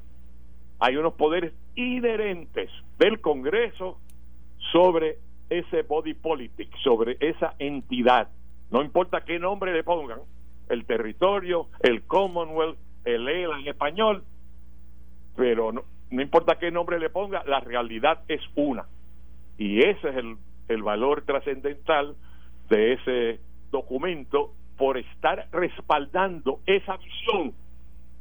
Hay 0.78 0.96
unos 0.96 1.14
poderes 1.14 1.54
inherentes 1.74 2.70
del 2.98 3.20
Congreso 3.20 3.98
sobre 4.72 5.18
ese 5.58 5.82
body 5.82 6.14
politic, 6.14 6.74
sobre 6.82 7.16
esa 7.20 7.54
entidad. 7.58 8.28
No 8.70 8.82
importa 8.82 9.24
qué 9.24 9.38
nombre 9.38 9.72
le 9.72 9.84
pongan, 9.84 10.20
el 10.68 10.84
territorio, 10.86 11.68
el 11.80 12.04
Commonwealth, 12.04 12.78
el 13.04 13.28
ELA 13.28 13.60
en 13.60 13.68
español, 13.68 14.24
pero 15.36 15.72
no, 15.72 15.82
no 16.10 16.22
importa 16.22 16.58
qué 16.58 16.70
nombre 16.70 16.98
le 16.98 17.10
ponga, 17.10 17.44
la 17.44 17.60
realidad 17.60 18.20
es 18.28 18.40
una. 18.54 18.86
Y 19.58 19.80
ese 19.80 20.08
es 20.08 20.16
el, 20.16 20.36
el 20.68 20.82
valor 20.82 21.22
trascendental 21.22 22.16
de 22.68 22.94
ese 22.94 23.40
documento 23.70 24.52
por 24.76 24.98
estar 24.98 25.48
respaldando 25.52 26.60
esa 26.66 26.96
visión, 26.96 27.52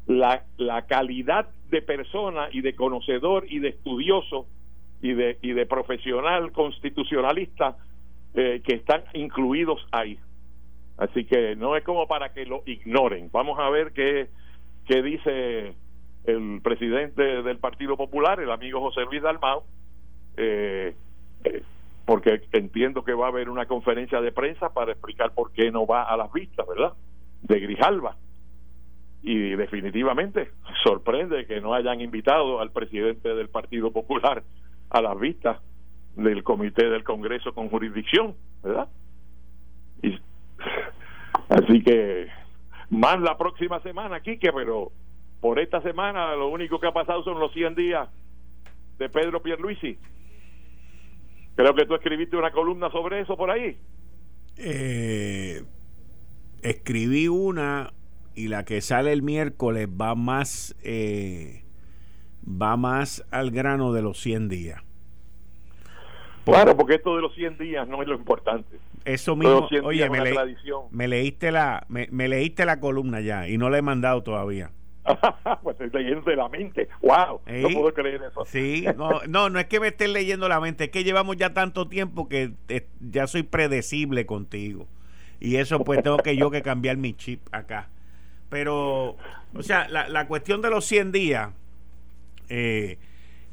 la, 0.06 0.44
la 0.58 0.86
calidad 0.86 1.48
de 1.70 1.82
persona 1.82 2.50
y 2.52 2.62
de 2.62 2.76
conocedor 2.76 3.46
y 3.50 3.60
de 3.60 3.70
estudioso 3.70 4.48
y 5.04 5.14
de, 5.14 5.38
y 5.42 5.52
de 5.52 5.66
profesional 5.66 6.54
constitucionalista 6.54 7.76
eh, 8.34 8.62
que 8.66 8.76
están 8.76 9.04
incluidos 9.14 9.86
ahí. 9.92 10.18
Así 10.98 11.26
que 11.26 11.58
no 11.58 11.76
es 11.76 11.84
como 11.84 12.08
para 12.08 12.32
que 12.34 12.46
lo 12.46 12.64
ignoren. 12.66 13.30
Vamos 13.34 13.60
a 13.60 13.70
ver 13.70 13.92
qué, 13.92 14.30
qué 14.88 15.04
dice 15.04 15.74
el 16.24 16.62
presidente 16.64 17.44
del 17.44 17.58
Partido 17.58 17.98
Popular, 17.98 18.40
el 18.40 18.50
amigo 18.50 18.80
José 18.80 19.02
Luis 19.04 19.22
Dalmau, 19.22 19.64
eh, 20.38 20.96
eh, 21.44 21.64
porque 22.06 22.44
entiendo 22.54 23.04
que 23.04 23.14
va 23.14 23.26
a 23.26 23.30
haber 23.30 23.50
una 23.50 23.66
conferencia 23.66 24.22
de 24.22 24.32
prensa 24.32 24.74
para 24.74 24.94
explicar 24.94 25.34
por 25.34 25.52
qué 25.52 25.70
no 25.70 25.86
va 25.86 26.04
a 26.04 26.16
las 26.16 26.32
vistas, 26.32 26.66
¿verdad? 26.66 26.94
De 27.42 27.60
Grijalba. 27.60 28.16
Y 29.22 29.50
definitivamente 29.56 30.52
sorprende 30.82 31.46
que 31.46 31.60
no 31.60 31.74
hayan 31.74 32.00
invitado 32.00 32.62
al 32.62 32.72
presidente 32.72 33.36
del 33.36 33.50
Partido 33.50 33.92
Popular 33.92 34.44
a 34.94 35.02
las 35.02 35.20
vistas 35.20 35.60
del 36.16 36.44
comité 36.44 36.90
del 36.90 37.04
Congreso 37.04 37.54
con 37.54 37.70
jurisdicción, 37.70 38.36
¿verdad? 38.64 38.88
Y, 40.02 40.18
así 41.50 41.84
que 41.84 42.28
más 42.90 43.20
la 43.20 43.38
próxima 43.38 43.82
semana, 43.82 44.22
Quique, 44.22 44.54
pero 44.54 44.92
por 45.42 45.60
esta 45.60 45.82
semana 45.82 46.36
lo 46.36 46.48
único 46.48 46.80
que 46.80 46.88
ha 46.88 46.94
pasado 46.94 47.24
son 47.24 47.40
los 47.40 47.52
100 47.54 47.76
días 47.76 48.10
de 49.00 49.10
Pedro 49.10 49.42
Pierluisi. 49.42 49.98
Creo 51.56 51.76
que 51.76 51.86
tú 51.86 51.96
escribiste 51.96 52.38
una 52.38 52.52
columna 52.52 52.90
sobre 52.92 53.22
eso 53.22 53.36
por 53.36 53.50
ahí. 53.50 53.78
Eh, 54.58 55.64
escribí 56.62 57.28
una 57.28 57.94
y 58.36 58.48
la 58.48 58.64
que 58.64 58.82
sale 58.82 59.12
el 59.12 59.24
miércoles 59.24 59.88
va 59.90 60.16
más 60.16 60.76
eh, 60.84 61.63
va 62.48 62.78
más 62.78 63.26
al 63.32 63.52
grano 63.52 63.94
de 63.94 64.02
los 64.02 64.20
100 64.20 64.50
días. 64.50 64.82
Claro, 66.46 66.76
porque 66.76 66.96
esto 66.96 67.16
de 67.16 67.22
los 67.22 67.34
100 67.36 67.58
días 67.58 67.88
no 67.88 68.02
es 68.02 68.08
lo 68.08 68.16
importante. 68.16 68.78
Eso 69.06 69.36
mismo, 69.36 69.68
oye, 69.84 70.10
me, 70.10 70.22
me, 70.92 71.08
leíste 71.08 71.52
la 71.52 71.86
me, 71.90 72.08
leíste 72.28 72.66
la 72.66 72.80
columna 72.80 73.20
ya 73.20 73.48
y 73.50 73.58
no 73.58 73.70
la 73.70 73.78
he 73.78 73.82
mandado 73.82 74.24
todavía. 74.24 74.72
pues 75.64 75.80
estoy 75.80 76.04
leyendo 76.04 76.30
de 76.30 76.38
la 76.38 76.48
mente. 76.48 76.88
¡Wow! 77.02 77.42
No 77.46 77.70
puedo 77.70 77.94
creer 77.94 78.22
eso. 78.24 78.46
Sí, 78.46 78.86
no, 78.96 79.22
no, 79.28 79.50
no 79.50 79.60
es 79.60 79.66
que 79.66 79.82
me 79.82 79.88
estés 79.90 80.10
leyendo 80.10 80.48
la 80.48 80.62
mente, 80.62 80.86
es 80.86 80.90
que 80.90 81.04
llevamos 81.04 81.36
ya 81.36 81.54
tanto 81.54 81.90
tiempo 81.90 82.30
que 82.30 82.54
eh, 82.70 82.88
ya 83.02 83.28
soy 83.28 83.44
predecible 83.44 84.26
contigo. 84.26 84.88
Y 85.42 85.58
eso 85.58 85.80
pues 85.84 86.02
tengo 86.02 86.18
que 86.18 86.38
yo 86.38 86.50
que 86.52 86.62
cambiar 86.62 86.96
mi 86.96 87.14
chip 87.14 87.42
acá. 87.52 87.90
Pero, 88.48 89.18
o 89.54 89.62
sea, 89.62 89.90
la, 89.90 90.08
la 90.08 90.28
cuestión 90.28 90.62
de 90.62 90.70
los 90.70 90.86
100 90.86 91.12
días, 91.12 91.50
eh, 92.56 93.00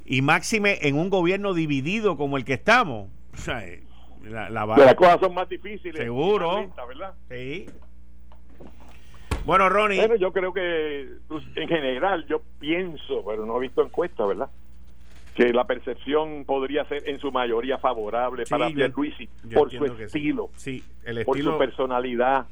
y 0.05 0.21
máxime 0.21 0.79
en 0.83 0.99
un 0.99 1.09
gobierno 1.09 1.55
dividido 1.55 2.19
como 2.19 2.37
el 2.37 2.45
que 2.45 2.53
estamos. 2.53 3.09
O 3.33 3.37
sea, 3.39 3.67
eh, 3.67 3.83
la, 4.25 4.51
las 4.51 4.95
cosas 4.95 5.21
son 5.21 5.33
más 5.33 5.49
difíciles. 5.49 5.97
Seguro. 5.97 6.71
Sí. 7.31 7.67
Bueno, 9.47 9.71
Ronnie. 9.71 10.01
Bueno, 10.01 10.17
yo 10.17 10.33
creo 10.35 10.53
que 10.53 11.15
pues, 11.29 11.43
en 11.57 11.69
general 11.69 12.27
yo 12.27 12.43
pienso, 12.59 13.25
pero 13.25 13.47
no 13.47 13.57
he 13.57 13.61
visto 13.61 13.83
encuestas, 13.83 14.29
¿verdad? 14.29 14.51
Que 15.35 15.51
la 15.55 15.65
percepción 15.65 16.45
podría 16.45 16.85
ser 16.85 17.09
en 17.09 17.19
su 17.21 17.33
mayoría 17.33 17.79
favorable 17.79 18.45
para 18.51 18.69
Pierluisi 18.69 19.31
por 19.55 19.71
su 19.71 19.83
estilo, 19.87 20.51
sí. 20.57 20.85
por 21.25 21.41
su 21.41 21.57
personalidad, 21.57 22.47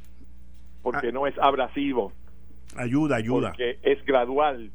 porque 0.82 1.08
ah. 1.08 1.12
no 1.12 1.26
es 1.26 1.36
abrasivo. 1.38 2.12
Ayuda, 2.74 3.16
ayuda. 3.16 3.50
Porque 3.50 3.78
es 3.82 4.02
gradual 4.06 4.70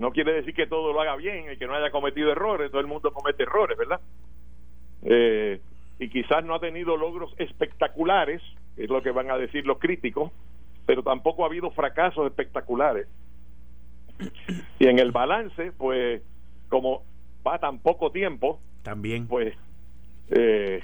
no 0.00 0.12
quiere 0.12 0.32
decir 0.32 0.54
que 0.54 0.66
todo 0.66 0.94
lo 0.94 1.00
haga 1.02 1.14
bien 1.16 1.52
y 1.52 1.58
que 1.58 1.66
no 1.66 1.74
haya 1.74 1.90
cometido 1.90 2.32
errores, 2.32 2.70
todo 2.70 2.80
el 2.80 2.86
mundo 2.86 3.12
comete 3.12 3.42
errores, 3.42 3.76
¿verdad? 3.76 4.00
Eh, 5.02 5.60
y 5.98 6.08
quizás 6.08 6.42
no 6.42 6.54
ha 6.54 6.58
tenido 6.58 6.96
logros 6.96 7.34
espectaculares, 7.36 8.40
es 8.78 8.88
lo 8.88 9.02
que 9.02 9.10
van 9.10 9.30
a 9.30 9.36
decir 9.36 9.66
los 9.66 9.78
críticos, 9.78 10.32
pero 10.86 11.02
tampoco 11.02 11.44
ha 11.44 11.48
habido 11.48 11.70
fracasos 11.72 12.26
espectaculares. 12.26 13.08
Y 14.78 14.86
en 14.86 14.98
el 14.98 15.12
balance, 15.12 15.72
pues, 15.72 16.22
como 16.70 17.02
va 17.46 17.58
tan 17.58 17.78
poco 17.78 18.10
tiempo, 18.10 18.58
también, 18.82 19.28
pues, 19.28 19.54
eh, 20.30 20.82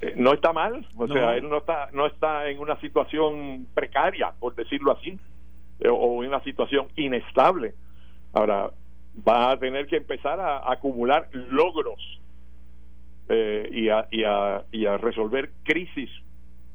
eh, 0.00 0.14
no 0.14 0.32
está 0.32 0.52
mal, 0.52 0.86
o 0.96 1.08
sea, 1.08 1.34
él 1.34 1.48
no 1.48 1.58
está, 1.58 1.88
no 1.92 2.06
está 2.06 2.48
en 2.48 2.60
una 2.60 2.78
situación 2.80 3.66
precaria, 3.74 4.32
por 4.38 4.54
decirlo 4.54 4.92
así, 4.92 5.18
o 5.90 6.22
en 6.22 6.28
una 6.28 6.42
situación 6.44 6.86
inestable 6.94 7.74
Ahora, 8.34 8.70
va 9.26 9.52
a 9.52 9.58
tener 9.58 9.86
que 9.86 9.96
empezar 9.96 10.40
a, 10.40 10.70
acumular 10.70 11.28
logros 11.50 12.20
eh, 13.28 13.68
y, 13.72 13.88
a, 13.88 14.06
y, 14.10 14.24
a, 14.24 14.64
y 14.72 14.86
a 14.86 14.98
resolver 14.98 15.50
crisis 15.62 16.10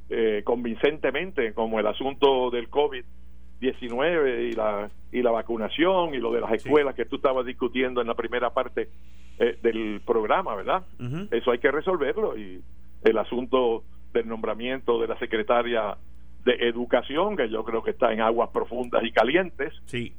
eh, 0.10 0.42
convincentemente, 0.44 1.54
como 1.54 1.80
el 1.80 1.86
asunto 1.86 2.50
del 2.50 2.70
COVID-19 2.70 4.50
y 4.50 4.54
la, 4.54 4.90
y 5.12 5.22
la 5.22 5.32
vacunación 5.32 6.16
y 6.16 6.18
lo 6.18 6.32
de 6.32 6.42
las 6.42 6.52
escuelas 6.54 6.96
que 6.96 7.06
tú 7.06 7.18
estabas 7.18 7.46
discutiendo 7.46 8.02
en 8.02 8.08
la 8.08 8.16
primera 8.16 8.52
parte 8.52 8.90
eh, 9.38 9.60
del 9.62 10.02
programa, 10.06 10.56
¿verdad? 10.56 10.84
Eso 11.30 11.52
hay 11.52 11.60
que 11.60 11.72
resolverlo 11.72 12.38
y 12.38 12.62
el 13.04 13.18
asunto 13.18 13.84
del 14.12 14.28
nombramiento 14.28 15.00
de 15.00 15.08
la 15.08 15.20
secretaria 15.20 15.96
de 16.44 16.54
Educación, 16.54 17.36
que 17.36 17.50
yo 17.50 17.64
creo 17.64 17.84
que 17.84 17.92
está 17.92 18.12
en 18.12 18.22
aguas 18.22 18.50
profundas 18.50 19.04
y 19.04 19.12
calientes. 19.12 19.74
Sí. 19.86 20.14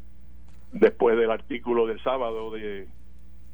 Después 0.72 1.16
del 1.16 1.30
artículo 1.30 1.86
del 1.86 2.02
sábado 2.02 2.52
de 2.52 2.88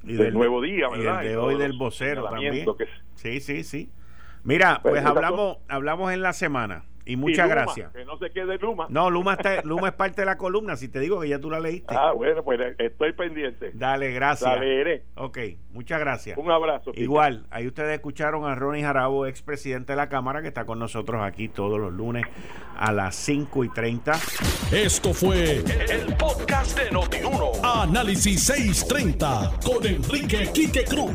del, 0.02 0.34
Nuevo 0.34 0.60
Día, 0.60 0.88
¿verdad? 0.88 1.22
Y 1.22 1.28
de 1.28 1.36
hoy 1.36 1.56
del 1.56 1.72
vocero 1.72 2.28
también. 2.28 2.66
Sí, 3.14 3.40
sí, 3.40 3.64
sí. 3.64 3.90
Mira, 4.44 4.80
pues, 4.82 4.94
pues 4.94 5.04
hablamos, 5.04 5.58
hablamos 5.68 6.12
en 6.12 6.22
la 6.22 6.32
semana. 6.32 6.84
Y 7.06 7.16
muchas 7.16 7.48
gracias. 7.48 7.92
Que 7.92 8.04
no 8.04 8.18
se 8.18 8.30
quede 8.30 8.58
Luma. 8.58 8.86
No, 8.90 9.10
Luma, 9.10 9.34
está, 9.34 9.62
Luma 9.62 9.88
es 9.88 9.94
parte 9.94 10.22
de 10.22 10.26
la 10.26 10.36
columna. 10.36 10.76
Si 10.76 10.88
te 10.88 10.98
digo 10.98 11.20
que 11.20 11.28
ya 11.28 11.38
tú 11.38 11.48
la 11.50 11.60
leíste. 11.60 11.94
Ah, 11.96 12.12
bueno, 12.12 12.42
pues 12.42 12.60
estoy 12.78 13.12
pendiente. 13.12 13.70
Dale, 13.74 14.10
gracias. 14.10 14.50
La 14.50 14.58
leeré. 14.58 15.04
Ok, 15.14 15.38
muchas 15.70 16.00
gracias. 16.00 16.36
Un 16.36 16.50
abrazo. 16.50 16.90
Igual, 16.94 17.46
ahí 17.50 17.66
ustedes 17.68 17.94
escucharon 17.94 18.44
a 18.44 18.56
Ronnie 18.56 18.82
Jarabo, 18.82 19.26
expresidente 19.26 19.92
de 19.92 19.96
la 19.96 20.08
Cámara, 20.08 20.42
que 20.42 20.48
está 20.48 20.64
con 20.64 20.80
nosotros 20.80 21.22
aquí 21.22 21.48
todos 21.48 21.78
los 21.78 21.92
lunes 21.92 22.26
a 22.76 22.90
las 22.92 23.14
5 23.14 23.64
y 23.64 23.68
30. 23.68 24.12
Esto 24.72 25.14
fue 25.14 25.58
el, 25.58 26.16
podcast 26.16 26.76
de 26.78 26.90
Notiuno. 26.90 27.52
Análisis 27.62 28.42
630 28.42 29.52
con 29.64 29.86
Enrique 29.86 30.50
Quique 30.52 30.84
Cruz. 30.84 31.14